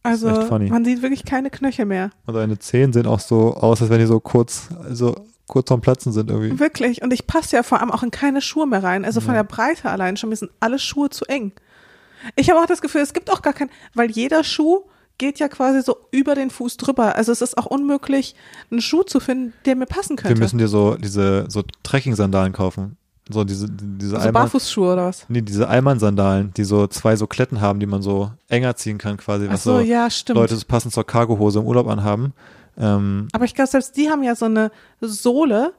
[0.02, 0.28] also
[0.68, 2.10] man sieht wirklich keine Knöchel mehr.
[2.26, 5.14] Und deine Zehen sehen auch so aus, als wenn die so kurz, so
[5.46, 6.58] kurz vorm Platzen sind irgendwie.
[6.58, 7.02] Wirklich.
[7.02, 9.04] Und ich passe ja vor allem auch in keine Schuhe mehr rein.
[9.04, 9.42] Also von Ja.
[9.42, 11.52] der Breite allein schon, mir sind alle Schuhe zu eng.
[12.36, 14.82] Ich habe auch das Gefühl, es gibt auch gar kein, weil jeder Schuh
[15.18, 17.14] geht ja quasi so über den Fuß drüber.
[17.16, 18.34] Also es ist auch unmöglich,
[18.70, 20.34] einen Schuh zu finden, der mir passen könnte.
[20.36, 22.96] Wir müssen dir so diese, so Trekking-Sandalen kaufen.
[23.30, 25.26] So diese, diese also Barfußschuhe oder was?
[25.28, 29.16] nee, diese Allmann-Sandalen, die so zwei so Kletten haben, die man so enger ziehen kann
[29.16, 30.38] quasi, Ach so, so ja, stimmt.
[30.38, 32.32] Leute so passend zur Cargohose im Urlaub anhaben.
[32.76, 35.72] Ähm, Aber ich glaube, selbst die haben ja so eine Sohle,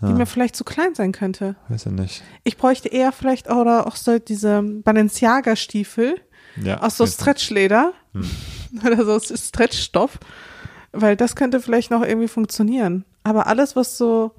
[0.00, 0.12] die Ja.
[0.12, 1.56] mir vielleicht zu klein sein könnte.
[1.68, 2.22] weiß ich nicht.
[2.44, 6.16] Ich bräuchte eher vielleicht auch, oder auch so diese Balenciaga-Stiefel
[6.62, 6.80] Ja.
[6.82, 7.06] aus so.
[7.06, 8.30] Stretchleder Hm.
[8.86, 10.18] oder so Stretchstoff,
[10.92, 13.04] weil das könnte vielleicht noch irgendwie funktionieren.
[13.22, 14.32] Aber alles, was so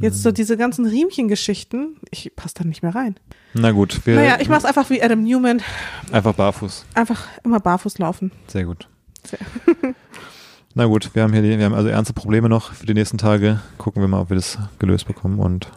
[0.00, 3.16] jetzt so diese ganzen Riemchen-Geschichten, ich passe da nicht mehr rein.
[3.54, 5.62] Na gut, wir naja, ich mach's einfach wie Adam Newman,
[6.10, 6.86] einfach barfuß.
[6.94, 8.32] einfach immer barfuß laufen.
[8.46, 8.88] Sehr gut.
[9.24, 9.38] Sehr.
[10.74, 13.18] Na gut, wir haben hier die, wir haben also ernste Probleme noch für die nächsten
[13.18, 13.60] Tage.
[13.76, 15.68] Gucken wir mal, ob wir das gelöst bekommen und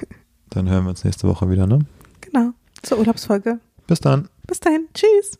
[0.50, 1.80] dann hören wir uns nächste Woche wieder, ne?
[2.20, 2.52] Genau,
[2.82, 3.58] zur Urlaubsfolge.
[3.86, 4.28] Bis dann.
[4.46, 5.38] Bis dahin, tschüss.